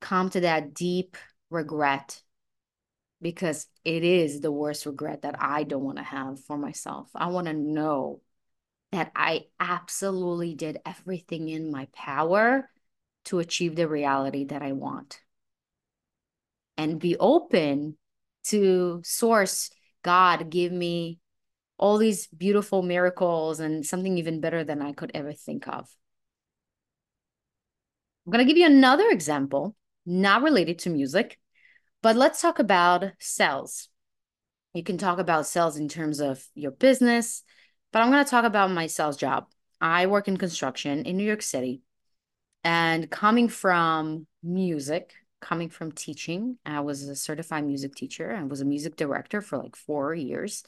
come 0.00 0.30
to 0.30 0.40
that 0.40 0.74
deep 0.74 1.16
regret 1.50 2.22
because 3.20 3.66
it 3.84 4.02
is 4.04 4.40
the 4.40 4.52
worst 4.52 4.86
regret 4.86 5.22
that 5.22 5.36
I 5.40 5.64
don't 5.64 5.84
want 5.84 5.98
to 5.98 6.04
have 6.04 6.40
for 6.44 6.56
myself. 6.56 7.10
I 7.14 7.28
want 7.28 7.46
to 7.46 7.52
know 7.52 8.20
that 8.92 9.12
I 9.14 9.46
absolutely 9.58 10.54
did 10.54 10.80
everything 10.84 11.48
in 11.48 11.70
my 11.70 11.88
power 11.92 12.68
to 13.26 13.38
achieve 13.38 13.76
the 13.76 13.88
reality 13.88 14.44
that 14.46 14.62
I 14.62 14.72
want. 14.72 15.20
And 16.76 16.98
be 16.98 17.16
open 17.18 17.96
to 18.44 19.02
source 19.04 19.70
God 20.02 20.50
give 20.50 20.72
me 20.72 21.18
all 21.78 21.98
these 21.98 22.26
beautiful 22.26 22.82
miracles 22.82 23.60
and 23.60 23.84
something 23.84 24.18
even 24.18 24.40
better 24.40 24.64
than 24.64 24.82
I 24.82 24.92
could 24.92 25.10
ever 25.14 25.32
think 25.32 25.66
of. 25.66 25.88
I'm 28.26 28.32
going 28.32 28.44
to 28.46 28.50
give 28.50 28.58
you 28.58 28.66
another 28.66 29.08
example, 29.08 29.74
not 30.04 30.42
related 30.42 30.80
to 30.80 30.90
music, 30.90 31.39
but 32.02 32.16
let's 32.16 32.40
talk 32.40 32.58
about 32.58 33.04
sales. 33.18 33.88
You 34.74 34.82
can 34.82 34.98
talk 34.98 35.18
about 35.18 35.46
sales 35.46 35.76
in 35.76 35.88
terms 35.88 36.20
of 36.20 36.44
your 36.54 36.70
business, 36.70 37.42
but 37.92 38.02
I'm 38.02 38.10
going 38.10 38.24
to 38.24 38.30
talk 38.30 38.44
about 38.44 38.70
my 38.70 38.86
sales 38.86 39.16
job. 39.16 39.46
I 39.80 40.06
work 40.06 40.28
in 40.28 40.36
construction 40.36 41.04
in 41.04 41.16
New 41.16 41.24
York 41.24 41.42
City. 41.42 41.82
And 42.62 43.10
coming 43.10 43.48
from 43.48 44.26
music, 44.42 45.14
coming 45.40 45.70
from 45.70 45.92
teaching, 45.92 46.58
I 46.64 46.80
was 46.80 47.02
a 47.02 47.16
certified 47.16 47.66
music 47.66 47.94
teacher. 47.94 48.34
I 48.34 48.42
was 48.44 48.60
a 48.60 48.66
music 48.66 48.96
director 48.96 49.40
for 49.40 49.58
like 49.58 49.76
four 49.76 50.14
years. 50.14 50.62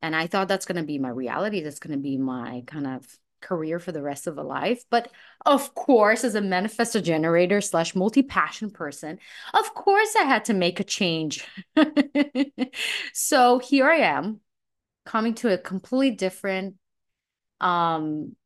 And 0.00 0.16
I 0.16 0.26
thought 0.26 0.48
that's 0.48 0.66
going 0.66 0.80
to 0.80 0.86
be 0.86 0.98
my 0.98 1.10
reality. 1.10 1.60
That's 1.62 1.80
going 1.80 1.96
to 1.96 2.02
be 2.02 2.16
my 2.16 2.62
kind 2.66 2.86
of 2.86 3.06
career 3.40 3.78
for 3.78 3.92
the 3.92 4.02
rest 4.02 4.26
of 4.26 4.36
the 4.36 4.42
life. 4.42 4.84
But 4.90 5.10
of 5.46 5.74
course, 5.74 6.24
as 6.24 6.34
a 6.34 6.40
manifesting 6.40 7.02
generator 7.02 7.60
slash 7.60 7.94
multi 7.94 8.22
passion 8.22 8.70
person, 8.70 9.18
of 9.54 9.74
course, 9.74 10.14
I 10.18 10.24
had 10.24 10.44
to 10.46 10.54
make 10.54 10.80
a 10.80 10.84
change. 10.84 11.46
so 13.12 13.58
here 13.58 13.88
I 13.88 13.96
am 13.96 14.40
coming 15.08 15.34
to 15.34 15.52
a 15.52 15.58
completely 15.58 16.10
different 16.10 16.74
um 17.60 18.36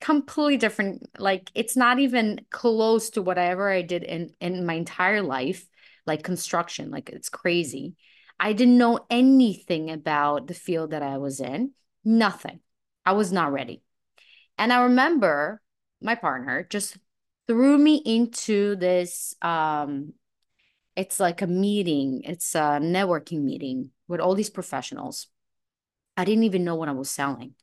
completely 0.00 0.56
different 0.56 1.08
like 1.18 1.50
it's 1.54 1.76
not 1.76 2.00
even 2.00 2.40
close 2.50 3.10
to 3.10 3.22
whatever 3.22 3.70
i 3.70 3.82
did 3.82 4.02
in 4.02 4.32
in 4.40 4.66
my 4.66 4.74
entire 4.74 5.22
life 5.22 5.64
like 6.06 6.24
construction 6.24 6.90
like 6.90 7.10
it's 7.10 7.28
crazy 7.28 7.94
i 8.40 8.52
didn't 8.52 8.78
know 8.78 8.98
anything 9.10 9.90
about 9.90 10.48
the 10.48 10.54
field 10.54 10.90
that 10.90 11.02
i 11.02 11.18
was 11.18 11.40
in 11.40 11.70
nothing 12.04 12.58
i 13.06 13.12
was 13.12 13.30
not 13.30 13.52
ready 13.52 13.82
and 14.62 14.72
i 14.72 14.82
remember 14.82 15.60
my 16.00 16.14
partner 16.14 16.66
just 16.70 16.96
threw 17.46 17.76
me 17.76 17.96
into 17.96 18.76
this 18.76 19.34
um 19.42 20.12
it's 20.96 21.18
like 21.18 21.42
a 21.42 21.46
meeting 21.46 22.22
it's 22.24 22.54
a 22.54 22.78
networking 22.80 23.42
meeting 23.42 23.90
with 24.08 24.20
all 24.20 24.34
these 24.34 24.50
professionals 24.50 25.26
i 26.16 26.24
didn't 26.24 26.44
even 26.44 26.64
know 26.64 26.76
what 26.76 26.88
i 26.88 26.92
was 26.92 27.10
selling 27.10 27.54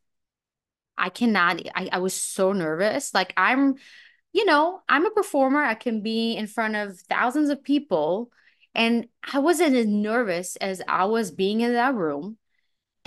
I 0.99 1.09
cannot, 1.09 1.61
I, 1.73 1.89
I 1.93 1.99
was 1.99 2.13
so 2.13 2.51
nervous. 2.51 3.13
Like 3.13 3.33
I'm, 3.37 3.75
you 4.33 4.45
know, 4.45 4.81
I'm 4.89 5.05
a 5.05 5.11
performer. 5.11 5.63
I 5.63 5.73
can 5.73 6.01
be 6.01 6.35
in 6.35 6.45
front 6.45 6.75
of 6.75 6.99
thousands 6.99 7.49
of 7.49 7.63
people. 7.63 8.31
And 8.75 9.07
I 9.33 9.39
wasn't 9.39 9.75
as 9.75 9.87
nervous 9.87 10.57
as 10.57 10.81
I 10.87 11.05
was 11.05 11.31
being 11.31 11.61
in 11.61 11.73
that 11.73 11.95
room. 11.95 12.37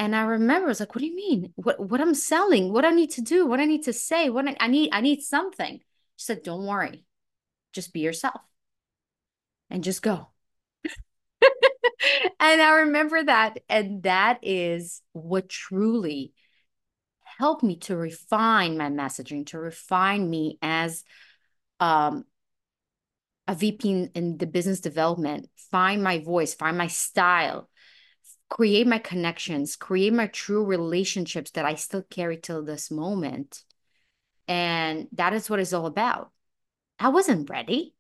And 0.03 0.17
I 0.17 0.23
remember 0.23 0.67
I 0.67 0.69
was 0.69 0.81
like, 0.81 0.97
what 0.97 1.01
do 1.01 1.07
you 1.07 1.15
mean? 1.15 1.53
What 1.55 1.79
what 1.79 2.01
I'm 2.01 2.13
selling, 2.13 2.73
what 2.73 2.85
I 2.85 2.91
need 2.91 3.11
to 3.13 3.21
do, 3.21 3.47
what 3.47 3.61
I 3.61 3.67
need 3.67 3.85
to 3.85 3.93
say, 3.93 4.31
what 4.31 4.49
I, 4.49 4.57
I 4.59 4.67
need, 4.67 4.91
I 4.93 5.01
need 5.01 5.23
something. 5.23 5.79
She 6.17 6.25
said, 6.25 6.43
Don't 6.43 6.67
worry. 6.67 7.05
Just 7.73 7.93
be 7.93 8.01
yourself 8.01 8.41
and 9.71 9.85
just 9.85 10.03
go. 10.03 10.27
and 12.41 12.61
I 12.61 12.81
remember 12.81 13.23
that. 13.23 13.61
And 13.69 14.03
that 14.03 14.41
is 14.43 15.03
what 15.13 15.49
truly 15.49 16.33
helped 17.39 17.63
me 17.63 17.77
to 17.77 17.97
refine 17.97 18.77
my 18.77 18.91
messaging, 18.91 19.47
to 19.47 19.61
refine 19.61 20.29
me 20.29 20.59
as 20.63 21.05
um, 21.79 22.25
a 23.47 23.55
VP 23.55 23.89
in, 23.89 24.11
in 24.17 24.37
the 24.37 24.49
business 24.49 24.81
development, 24.81 25.49
find 25.71 26.03
my 26.03 26.19
voice, 26.19 26.55
find 26.55 26.77
my 26.77 26.89
style, 26.89 27.69
create 28.53 28.87
my 28.87 28.99
connections, 28.99 29.77
create 29.77 30.13
my 30.13 30.27
true 30.27 30.63
relationships 30.63 31.53
that 31.53 31.65
I 31.65 31.75
still 31.75 32.03
carry 32.03 32.37
till 32.37 32.63
this 32.63 32.91
moment. 32.91 33.65
And 34.47 35.09
that 35.13 35.33
is 35.33 35.49
what 35.49 35.59
it's 35.59 35.73
all 35.73 35.87
about. 35.87 36.33
I 36.99 37.09
wasn't 37.09 37.49
ready. 37.49 37.95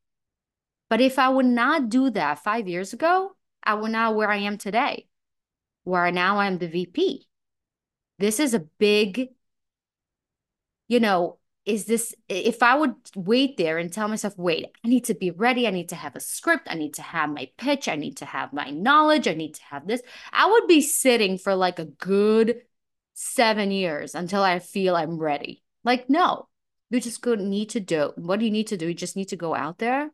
But 0.90 1.00
if 1.00 1.18
I 1.18 1.30
would 1.30 1.46
not 1.46 1.88
do 1.88 2.10
that 2.10 2.44
five 2.44 2.68
years 2.68 2.92
ago, 2.92 3.34
I 3.62 3.72
would 3.72 3.92
not 3.92 4.14
where 4.14 4.30
I 4.30 4.40
am 4.40 4.58
today, 4.58 5.06
where 5.84 6.12
now 6.12 6.38
I'm 6.38 6.58
the 6.58 6.68
VP. 6.68 7.26
This 8.18 8.38
is 8.38 8.52
a 8.52 8.60
big, 8.60 9.30
you 10.86 11.00
know, 11.00 11.38
is 11.64 11.84
this, 11.84 12.14
if 12.28 12.62
I 12.62 12.74
would 12.74 12.94
wait 13.14 13.56
there 13.56 13.78
and 13.78 13.92
tell 13.92 14.08
myself, 14.08 14.36
wait, 14.36 14.66
I 14.84 14.88
need 14.88 15.04
to 15.04 15.14
be 15.14 15.30
ready. 15.30 15.66
I 15.66 15.70
need 15.70 15.90
to 15.90 15.94
have 15.94 16.16
a 16.16 16.20
script. 16.20 16.66
I 16.68 16.74
need 16.74 16.94
to 16.94 17.02
have 17.02 17.30
my 17.30 17.50
pitch. 17.56 17.88
I 17.88 17.94
need 17.96 18.16
to 18.18 18.24
have 18.24 18.52
my 18.52 18.70
knowledge. 18.70 19.28
I 19.28 19.34
need 19.34 19.54
to 19.54 19.62
have 19.70 19.86
this. 19.86 20.02
I 20.32 20.50
would 20.50 20.66
be 20.66 20.80
sitting 20.80 21.38
for 21.38 21.54
like 21.54 21.78
a 21.78 21.84
good 21.84 22.62
seven 23.14 23.70
years 23.70 24.14
until 24.14 24.42
I 24.42 24.58
feel 24.58 24.96
I'm 24.96 25.18
ready. 25.18 25.62
Like, 25.84 26.10
no, 26.10 26.48
you 26.90 27.00
just 27.00 27.22
go 27.22 27.34
need 27.36 27.70
to 27.70 27.80
do 27.80 28.12
what 28.16 28.40
do 28.40 28.44
you 28.44 28.50
need 28.50 28.68
to 28.68 28.76
do? 28.76 28.88
You 28.88 28.94
just 28.94 29.16
need 29.16 29.28
to 29.28 29.36
go 29.36 29.54
out 29.54 29.78
there 29.78 30.10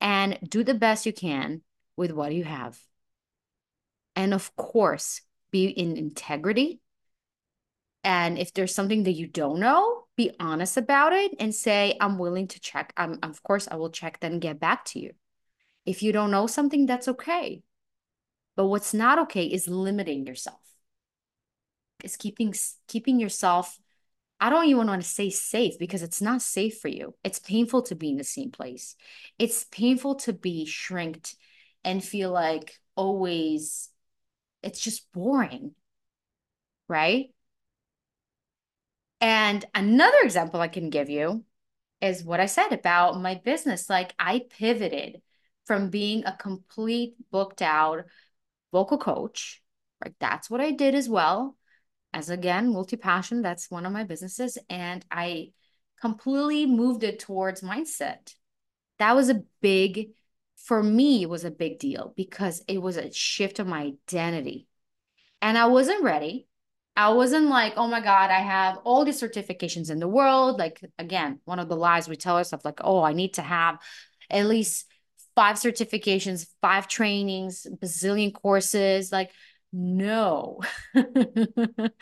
and 0.00 0.38
do 0.46 0.64
the 0.64 0.74
best 0.74 1.06
you 1.06 1.12
can 1.12 1.62
with 1.96 2.10
what 2.10 2.34
you 2.34 2.44
have. 2.44 2.78
And 4.16 4.34
of 4.34 4.54
course, 4.56 5.20
be 5.52 5.66
in 5.66 5.96
integrity 5.96 6.80
and 8.06 8.38
if 8.38 8.54
there's 8.54 8.72
something 8.72 9.02
that 9.02 9.14
you 9.14 9.26
don't 9.26 9.58
know, 9.58 10.05
be 10.16 10.32
honest 10.40 10.76
about 10.76 11.12
it 11.12 11.32
and 11.38 11.54
say, 11.54 11.96
I'm 12.00 12.18
willing 12.18 12.48
to 12.48 12.60
check. 12.60 12.92
Um, 12.96 13.18
of 13.22 13.42
course, 13.42 13.68
I 13.70 13.76
will 13.76 13.90
check, 13.90 14.20
then 14.20 14.38
get 14.38 14.58
back 14.58 14.84
to 14.86 14.98
you. 14.98 15.12
If 15.84 16.02
you 16.02 16.12
don't 16.12 16.30
know 16.30 16.46
something, 16.46 16.86
that's 16.86 17.08
okay. 17.08 17.62
But 18.56 18.66
what's 18.66 18.94
not 18.94 19.18
okay 19.20 19.44
is 19.44 19.68
limiting 19.68 20.26
yourself. 20.26 20.60
Is 22.02 22.16
keeping 22.16 22.54
keeping 22.88 23.20
yourself. 23.20 23.78
I 24.38 24.50
don't 24.50 24.66
even 24.66 24.86
want 24.86 25.02
to 25.02 25.08
say 25.08 25.30
safe 25.30 25.78
because 25.78 26.02
it's 26.02 26.20
not 26.20 26.42
safe 26.42 26.78
for 26.78 26.88
you. 26.88 27.14
It's 27.24 27.38
painful 27.38 27.82
to 27.82 27.94
be 27.94 28.10
in 28.10 28.18
the 28.18 28.24
same 28.24 28.50
place. 28.50 28.96
It's 29.38 29.64
painful 29.64 30.16
to 30.16 30.32
be 30.32 30.66
shrinked 30.66 31.36
and 31.84 32.04
feel 32.04 32.30
like 32.30 32.78
always 32.96 33.88
it's 34.62 34.80
just 34.80 35.10
boring. 35.12 35.74
Right? 36.88 37.30
And 39.26 39.64
another 39.74 40.18
example 40.22 40.60
I 40.60 40.68
can 40.68 40.88
give 40.88 41.10
you 41.10 41.42
is 42.00 42.22
what 42.22 42.38
I 42.38 42.46
said 42.46 42.70
about 42.70 43.20
my 43.20 43.34
business. 43.34 43.90
Like 43.90 44.14
I 44.20 44.42
pivoted 44.48 45.20
from 45.64 45.90
being 45.90 46.24
a 46.24 46.36
complete 46.36 47.16
booked 47.32 47.60
out 47.60 48.04
vocal 48.70 48.98
coach. 48.98 49.64
Like 50.00 50.14
that's 50.20 50.48
what 50.48 50.60
I 50.60 50.70
did 50.70 50.94
as 50.94 51.08
well. 51.08 51.56
As 52.12 52.30
again, 52.30 52.72
multi 52.72 52.96
passion, 52.96 53.42
that's 53.42 53.68
one 53.68 53.84
of 53.84 53.90
my 53.90 54.04
businesses. 54.04 54.58
And 54.70 55.04
I 55.10 55.48
completely 56.00 56.64
moved 56.66 57.02
it 57.02 57.18
towards 57.18 57.62
mindset. 57.62 58.32
That 59.00 59.16
was 59.16 59.28
a 59.28 59.42
big, 59.60 60.10
for 60.54 60.80
me, 60.80 61.22
it 61.22 61.28
was 61.28 61.44
a 61.44 61.50
big 61.50 61.80
deal 61.80 62.14
because 62.16 62.62
it 62.68 62.80
was 62.80 62.96
a 62.96 63.12
shift 63.12 63.58
of 63.58 63.66
my 63.66 63.92
identity. 64.08 64.68
And 65.42 65.58
I 65.58 65.66
wasn't 65.66 66.04
ready. 66.04 66.46
I 66.96 67.10
wasn't 67.10 67.46
like, 67.46 67.74
oh 67.76 67.86
my 67.86 68.00
God, 68.00 68.30
I 68.30 68.40
have 68.40 68.78
all 68.84 69.04
these 69.04 69.20
certifications 69.20 69.90
in 69.90 69.98
the 69.98 70.08
world. 70.08 70.58
Like, 70.58 70.80
again, 70.98 71.40
one 71.44 71.58
of 71.58 71.68
the 71.68 71.76
lies 71.76 72.08
we 72.08 72.16
tell 72.16 72.36
ourselves, 72.36 72.64
like, 72.64 72.80
oh, 72.82 73.02
I 73.02 73.12
need 73.12 73.34
to 73.34 73.42
have 73.42 73.78
at 74.30 74.46
least 74.46 74.86
five 75.34 75.56
certifications, 75.56 76.46
five 76.62 76.88
trainings, 76.88 77.66
bazillion 77.70 78.32
courses. 78.32 79.12
Like, 79.12 79.30
no. 79.72 80.60
the 80.94 81.92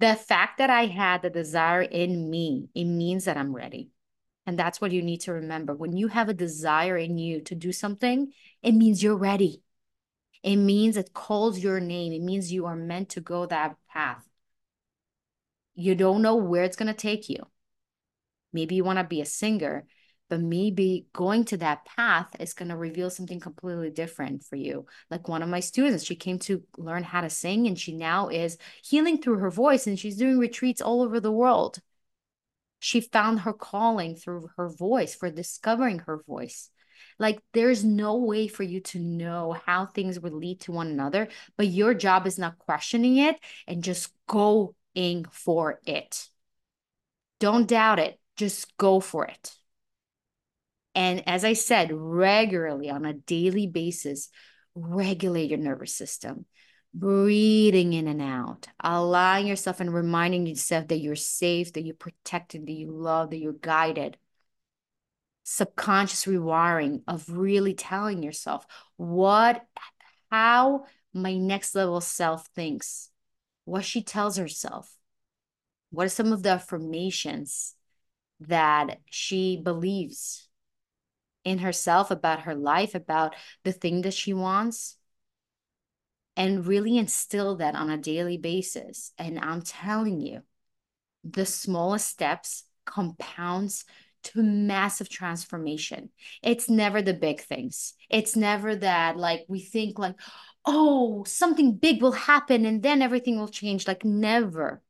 fact 0.00 0.58
that 0.58 0.70
I 0.70 0.86
had 0.86 1.22
the 1.22 1.30
desire 1.30 1.82
in 1.82 2.30
me, 2.30 2.68
it 2.76 2.84
means 2.84 3.24
that 3.24 3.36
I'm 3.36 3.52
ready. 3.52 3.90
And 4.46 4.56
that's 4.56 4.80
what 4.80 4.92
you 4.92 5.02
need 5.02 5.22
to 5.22 5.32
remember. 5.32 5.74
When 5.74 5.96
you 5.96 6.08
have 6.08 6.28
a 6.28 6.34
desire 6.34 6.96
in 6.96 7.18
you 7.18 7.40
to 7.42 7.56
do 7.56 7.72
something, 7.72 8.32
it 8.62 8.72
means 8.72 9.02
you're 9.02 9.16
ready. 9.16 9.62
It 10.44 10.56
means 10.56 10.96
it 10.96 11.12
calls 11.12 11.58
your 11.58 11.80
name. 11.80 12.12
It 12.12 12.22
means 12.22 12.52
you 12.52 12.66
are 12.66 12.76
meant 12.76 13.10
to 13.10 13.20
go 13.20 13.46
that 13.46 13.76
path. 13.92 14.27
You 15.80 15.94
don't 15.94 16.22
know 16.22 16.34
where 16.34 16.64
it's 16.64 16.76
going 16.76 16.92
to 16.92 16.92
take 16.92 17.28
you. 17.28 17.46
Maybe 18.52 18.74
you 18.74 18.82
want 18.82 18.98
to 18.98 19.04
be 19.04 19.20
a 19.20 19.24
singer, 19.24 19.86
but 20.28 20.40
maybe 20.40 21.06
going 21.12 21.44
to 21.44 21.56
that 21.58 21.84
path 21.84 22.34
is 22.40 22.52
going 22.52 22.70
to 22.70 22.76
reveal 22.76 23.10
something 23.10 23.38
completely 23.38 23.90
different 23.90 24.42
for 24.42 24.56
you. 24.56 24.86
Like 25.08 25.28
one 25.28 25.40
of 25.40 25.48
my 25.48 25.60
students, 25.60 26.02
she 26.02 26.16
came 26.16 26.40
to 26.40 26.64
learn 26.76 27.04
how 27.04 27.20
to 27.20 27.30
sing 27.30 27.68
and 27.68 27.78
she 27.78 27.92
now 27.94 28.26
is 28.26 28.58
healing 28.82 29.22
through 29.22 29.38
her 29.38 29.52
voice 29.52 29.86
and 29.86 29.96
she's 29.96 30.16
doing 30.16 30.40
retreats 30.40 30.80
all 30.80 31.00
over 31.00 31.20
the 31.20 31.30
world. 31.30 31.78
She 32.80 33.00
found 33.00 33.40
her 33.40 33.52
calling 33.52 34.16
through 34.16 34.50
her 34.56 34.68
voice 34.68 35.14
for 35.14 35.30
discovering 35.30 36.00
her 36.00 36.24
voice. 36.26 36.70
Like 37.20 37.40
there's 37.52 37.84
no 37.84 38.16
way 38.16 38.48
for 38.48 38.64
you 38.64 38.80
to 38.80 38.98
know 38.98 39.56
how 39.64 39.86
things 39.86 40.18
would 40.18 40.32
lead 40.32 40.60
to 40.62 40.72
one 40.72 40.88
another, 40.88 41.28
but 41.56 41.68
your 41.68 41.94
job 41.94 42.26
is 42.26 42.36
not 42.36 42.58
questioning 42.58 43.18
it 43.18 43.36
and 43.68 43.84
just 43.84 44.12
go 44.26 44.74
for 45.32 45.80
it. 45.86 46.28
Don't 47.40 47.68
doubt 47.68 47.98
it. 47.98 48.18
Just 48.36 48.76
go 48.76 49.00
for 49.00 49.26
it. 49.26 49.54
And 50.94 51.28
as 51.28 51.44
I 51.44 51.52
said, 51.52 51.90
regularly 51.92 52.90
on 52.90 53.04
a 53.04 53.12
daily 53.12 53.66
basis, 53.66 54.30
regulate 54.74 55.50
your 55.50 55.58
nervous 55.58 55.94
system, 55.94 56.46
breathing 56.92 57.92
in 57.92 58.08
and 58.08 58.20
out, 58.20 58.66
allowing 58.82 59.46
yourself 59.46 59.80
and 59.80 59.94
reminding 59.94 60.46
yourself 60.46 60.88
that 60.88 60.98
you're 60.98 61.14
safe, 61.14 61.72
that 61.74 61.82
you're 61.82 61.94
protected, 61.94 62.66
that 62.66 62.72
you 62.72 62.90
love, 62.90 63.30
that 63.30 63.38
you're 63.38 63.52
guided. 63.52 64.16
Subconscious 65.44 66.24
rewiring 66.24 67.02
of 67.06 67.30
really 67.30 67.74
telling 67.74 68.22
yourself 68.22 68.66
what, 68.96 69.64
how 70.30 70.84
my 71.14 71.36
next 71.36 71.74
level 71.74 72.00
self 72.00 72.46
thinks, 72.54 73.10
what 73.68 73.84
she 73.84 74.02
tells 74.02 74.36
herself, 74.36 74.96
what 75.90 76.06
are 76.06 76.10
some 76.10 76.32
of 76.32 76.42
the 76.42 76.50
affirmations 76.50 77.74
that 78.40 78.98
she 79.10 79.60
believes 79.62 80.48
in 81.44 81.58
herself, 81.58 82.10
about 82.10 82.40
her 82.40 82.54
life, 82.54 82.94
about 82.94 83.34
the 83.64 83.72
thing 83.72 84.02
that 84.02 84.14
she 84.14 84.32
wants, 84.32 84.96
and 86.36 86.66
really 86.66 86.96
instill 86.98 87.56
that 87.56 87.74
on 87.74 87.90
a 87.90 87.98
daily 87.98 88.36
basis. 88.36 89.12
And 89.18 89.38
I'm 89.38 89.62
telling 89.62 90.20
you, 90.20 90.42
the 91.24 91.46
smallest 91.46 92.08
steps 92.08 92.64
compounds 92.84 93.84
to 94.24 94.42
massive 94.42 95.08
transformation. 95.08 96.10
It's 96.42 96.68
never 96.68 97.02
the 97.02 97.14
big 97.14 97.40
things. 97.40 97.94
It's 98.10 98.34
never 98.36 98.76
that 98.76 99.16
like 99.16 99.44
we 99.48 99.60
think 99.60 99.98
like, 99.98 100.16
oh, 100.68 101.24
something 101.24 101.72
big 101.76 102.02
will 102.02 102.12
happen 102.12 102.66
and 102.66 102.82
then 102.82 103.00
everything 103.00 103.38
will 103.38 103.48
change. 103.48 103.88
Like 103.88 104.04
never. 104.04 104.82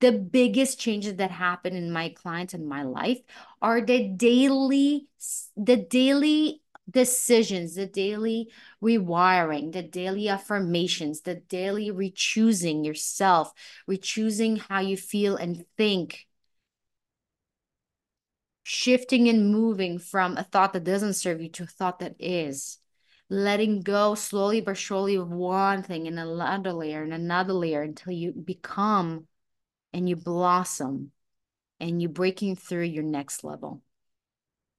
The 0.00 0.12
biggest 0.12 0.78
changes 0.78 1.16
that 1.16 1.30
happen 1.30 1.74
in 1.74 1.90
my 1.90 2.10
clients 2.10 2.52
and 2.52 2.68
my 2.68 2.82
life 2.82 3.18
are 3.62 3.80
the 3.80 4.06
daily 4.08 5.08
the 5.56 5.76
daily 5.76 6.62
decisions 6.90 7.74
the 7.74 7.86
daily 7.86 8.50
rewiring 8.82 9.72
the 9.72 9.82
daily 9.82 10.26
affirmations 10.28 11.20
the 11.20 11.34
daily 11.34 11.90
rechoosing 11.90 12.82
yourself 12.84 13.52
rechoosing 13.86 14.58
how 14.68 14.80
you 14.80 14.96
feel 14.96 15.36
and 15.36 15.64
think. 15.78 16.26
Shifting 18.62 19.30
and 19.30 19.50
moving 19.50 19.98
from 19.98 20.36
a 20.36 20.44
thought 20.44 20.74
that 20.74 20.84
doesn't 20.84 21.14
serve 21.14 21.40
you 21.40 21.48
to 21.48 21.62
a 21.62 21.66
thought 21.66 22.00
that 22.00 22.16
is 22.18 22.78
letting 23.30 23.82
go 23.82 24.14
slowly 24.14 24.60
but 24.60 24.76
surely 24.76 25.16
of 25.16 25.30
one 25.30 25.82
thing 25.82 26.06
and 26.06 26.18
another 26.18 26.72
layer 26.72 27.02
and 27.02 27.12
another 27.12 27.52
layer 27.52 27.82
until 27.82 28.12
you 28.12 28.32
become 28.32 29.26
and 29.92 30.08
you 30.08 30.16
blossom 30.16 31.12
and 31.80 32.00
you're 32.00 32.10
breaking 32.10 32.56
through 32.56 32.84
your 32.84 33.04
next 33.04 33.44
level. 33.44 33.82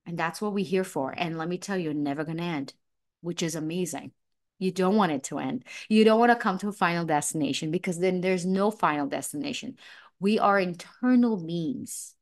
And 0.05 0.17
that's 0.17 0.41
what 0.41 0.53
we're 0.53 0.65
here 0.65 0.83
for. 0.83 1.13
And 1.15 1.37
let 1.37 1.47
me 1.47 1.57
tell 1.57 1.77
you, 1.77 1.93
never 1.93 2.23
to 2.23 2.31
end, 2.31 2.73
which 3.21 3.43
is 3.43 3.55
amazing. 3.55 4.11
You 4.57 4.71
don't 4.71 4.95
want 4.95 5.11
it 5.11 5.23
to 5.25 5.39
end. 5.39 5.63
You 5.87 6.03
don't 6.03 6.19
want 6.19 6.31
to 6.31 6.35
come 6.35 6.57
to 6.59 6.69
a 6.69 6.73
final 6.73 7.05
destination 7.05 7.71
because 7.71 7.99
then 7.99 8.21
there's 8.21 8.45
no 8.45 8.71
final 8.71 9.07
destination. 9.07 9.77
We 10.19 10.39
are 10.39 10.59
internal 10.59 11.37
beings 11.37 12.15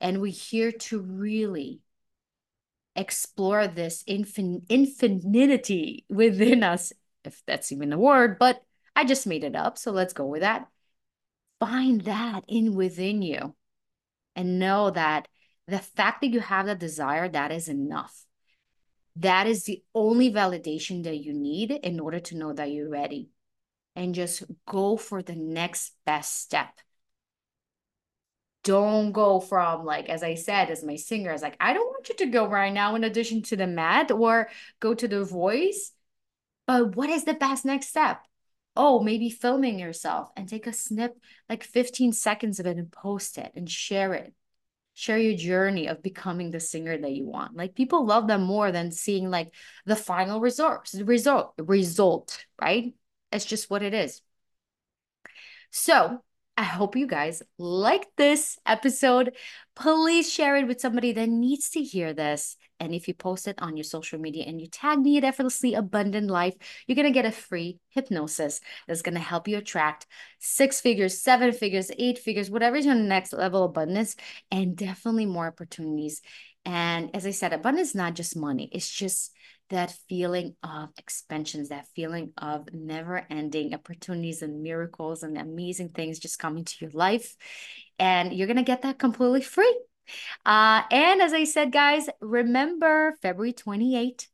and 0.00 0.20
we're 0.20 0.32
here 0.32 0.72
to 0.72 0.98
really 0.98 1.80
explore 2.96 3.66
this 3.66 4.02
infin- 4.04 4.62
infinity 4.68 6.04
within 6.08 6.62
us, 6.62 6.92
if 7.24 7.42
that's 7.46 7.72
even 7.72 7.92
a 7.92 7.98
word, 7.98 8.38
but 8.38 8.62
I 8.94 9.04
just 9.04 9.26
made 9.26 9.44
it 9.44 9.56
up. 9.56 9.78
So 9.78 9.92
let's 9.92 10.12
go 10.12 10.26
with 10.26 10.42
that. 10.42 10.68
Find 11.60 12.02
that 12.02 12.44
in 12.48 12.74
within 12.74 13.22
you 13.22 13.54
and 14.34 14.58
know 14.58 14.90
that 14.90 15.28
the 15.66 15.78
fact 15.78 16.20
that 16.20 16.30
you 16.30 16.40
have 16.40 16.66
that 16.66 16.78
desire 16.78 17.28
that 17.28 17.52
is 17.52 17.68
enough. 17.68 18.24
That 19.16 19.46
is 19.46 19.64
the 19.64 19.82
only 19.94 20.32
validation 20.32 21.04
that 21.04 21.18
you 21.18 21.32
need 21.32 21.70
in 21.70 22.00
order 22.00 22.18
to 22.20 22.36
know 22.36 22.52
that 22.52 22.70
you're 22.70 22.88
ready. 22.88 23.30
And 23.94 24.14
just 24.14 24.44
go 24.66 24.96
for 24.96 25.22
the 25.22 25.36
next 25.36 25.92
best 26.06 26.40
step 26.40 26.70
don't 28.64 29.12
go 29.12 29.40
from 29.40 29.84
like 29.84 30.08
as 30.08 30.22
i 30.22 30.34
said 30.34 30.70
as 30.70 30.84
my 30.84 30.96
singer 30.96 31.30
i 31.30 31.32
was 31.32 31.42
like 31.42 31.56
i 31.60 31.72
don't 31.72 31.88
want 31.88 32.08
you 32.08 32.14
to 32.14 32.26
go 32.26 32.46
right 32.46 32.72
now 32.72 32.94
in 32.94 33.04
addition 33.04 33.42
to 33.42 33.56
the 33.56 33.66
Met 33.66 34.10
or 34.10 34.48
go 34.80 34.94
to 34.94 35.08
the 35.08 35.24
voice 35.24 35.92
but 36.66 36.94
what 36.94 37.10
is 37.10 37.24
the 37.24 37.34
best 37.34 37.64
next 37.64 37.88
step 37.88 38.24
oh, 38.76 39.00
maybe 39.02 39.30
filming 39.30 39.78
yourself 39.78 40.30
and 40.36 40.48
take 40.48 40.66
a 40.66 40.72
snip, 40.72 41.18
like 41.48 41.62
15 41.62 42.12
seconds 42.12 42.58
of 42.60 42.66
it 42.66 42.76
and 42.76 42.90
post 42.90 43.38
it 43.38 43.52
and 43.54 43.70
share 43.70 44.14
it. 44.14 44.32
Share 44.94 45.18
your 45.18 45.36
journey 45.36 45.86
of 45.86 46.02
becoming 46.02 46.50
the 46.50 46.60
singer 46.60 46.96
that 46.98 47.12
you 47.12 47.26
want. 47.26 47.56
Like 47.56 47.74
people 47.74 48.04
love 48.04 48.26
them 48.26 48.42
more 48.42 48.70
than 48.72 48.90
seeing 48.90 49.30
like 49.30 49.52
the 49.86 49.96
final 49.96 50.40
result, 50.40 50.90
result, 50.94 51.54
result, 51.58 52.44
right? 52.60 52.94
It's 53.30 53.46
just 53.46 53.70
what 53.70 53.82
it 53.82 53.94
is. 53.94 54.20
So 55.70 56.22
I 56.56 56.64
hope 56.64 56.96
you 56.96 57.06
guys 57.06 57.42
like 57.58 58.06
this 58.16 58.58
episode. 58.66 59.34
Please 59.74 60.30
share 60.30 60.56
it 60.56 60.66
with 60.66 60.80
somebody 60.80 61.12
that 61.12 61.28
needs 61.28 61.70
to 61.70 61.82
hear 61.82 62.12
this. 62.12 62.56
And 62.78 62.94
if 62.94 63.08
you 63.08 63.14
post 63.14 63.48
it 63.48 63.62
on 63.62 63.76
your 63.76 63.84
social 63.84 64.18
media 64.18 64.44
and 64.46 64.60
you 64.60 64.66
tag 64.66 64.98
me 64.98 65.16
at 65.16 65.24
Effortlessly 65.24 65.72
Abundant 65.72 66.30
Life, 66.30 66.54
you're 66.86 66.96
going 66.96 67.06
to 67.06 67.12
get 67.12 67.24
a 67.24 67.32
free 67.32 67.78
hypnosis 67.88 68.60
that's 68.86 69.00
going 69.00 69.14
to 69.14 69.20
help 69.20 69.48
you 69.48 69.56
attract 69.56 70.06
six 70.40 70.80
figures, 70.80 71.22
seven 71.22 71.52
figures, 71.52 71.90
eight 71.98 72.18
figures, 72.18 72.50
whatever 72.50 72.76
is 72.76 72.84
your 72.84 72.96
next 72.96 73.32
level 73.32 73.64
abundance, 73.64 74.14
and 74.50 74.76
definitely 74.76 75.26
more 75.26 75.46
opportunities. 75.46 76.20
And 76.66 77.10
as 77.14 77.24
I 77.24 77.30
said, 77.30 77.52
abundance 77.52 77.90
is 77.90 77.94
not 77.94 78.14
just 78.14 78.36
money, 78.36 78.68
it's 78.72 78.90
just 78.90 79.32
that 79.72 79.94
feeling 80.08 80.54
of 80.62 80.90
expansions, 80.98 81.68
that 81.68 81.86
feeling 81.94 82.32
of 82.38 82.72
never 82.72 83.26
ending 83.28 83.74
opportunities 83.74 84.42
and 84.42 84.62
miracles 84.62 85.22
and 85.22 85.36
amazing 85.36 85.90
things 85.90 86.18
just 86.18 86.38
coming 86.38 86.64
to 86.64 86.74
your 86.80 86.90
life. 86.92 87.36
And 87.98 88.32
you're 88.32 88.46
going 88.46 88.56
to 88.56 88.62
get 88.62 88.82
that 88.82 88.98
completely 88.98 89.42
free. 89.42 89.78
Uh, 90.46 90.82
and 90.90 91.20
as 91.20 91.32
I 91.32 91.44
said, 91.44 91.72
guys, 91.72 92.08
remember 92.20 93.16
February 93.22 93.52
28th. 93.52 94.28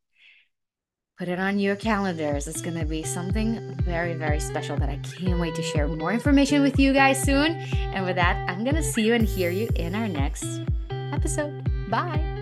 Put 1.18 1.28
it 1.28 1.40
on 1.40 1.58
your 1.58 1.74
calendars. 1.74 2.46
It's 2.46 2.62
going 2.62 2.78
to 2.78 2.86
be 2.86 3.02
something 3.02 3.74
very, 3.82 4.14
very 4.14 4.38
special 4.38 4.76
that 4.76 4.88
I 4.88 4.98
can't 4.98 5.40
wait 5.40 5.56
to 5.56 5.62
share 5.62 5.88
more 5.88 6.12
information 6.12 6.62
with 6.62 6.78
you 6.78 6.92
guys 6.92 7.20
soon. 7.20 7.56
And 7.74 8.06
with 8.06 8.14
that, 8.16 8.48
I'm 8.48 8.62
going 8.62 8.76
to 8.76 8.84
see 8.84 9.04
you 9.04 9.14
and 9.14 9.26
hear 9.26 9.50
you 9.50 9.68
in 9.74 9.96
our 9.96 10.06
next 10.06 10.46
episode. 11.12 11.68
Bye. 11.90 12.37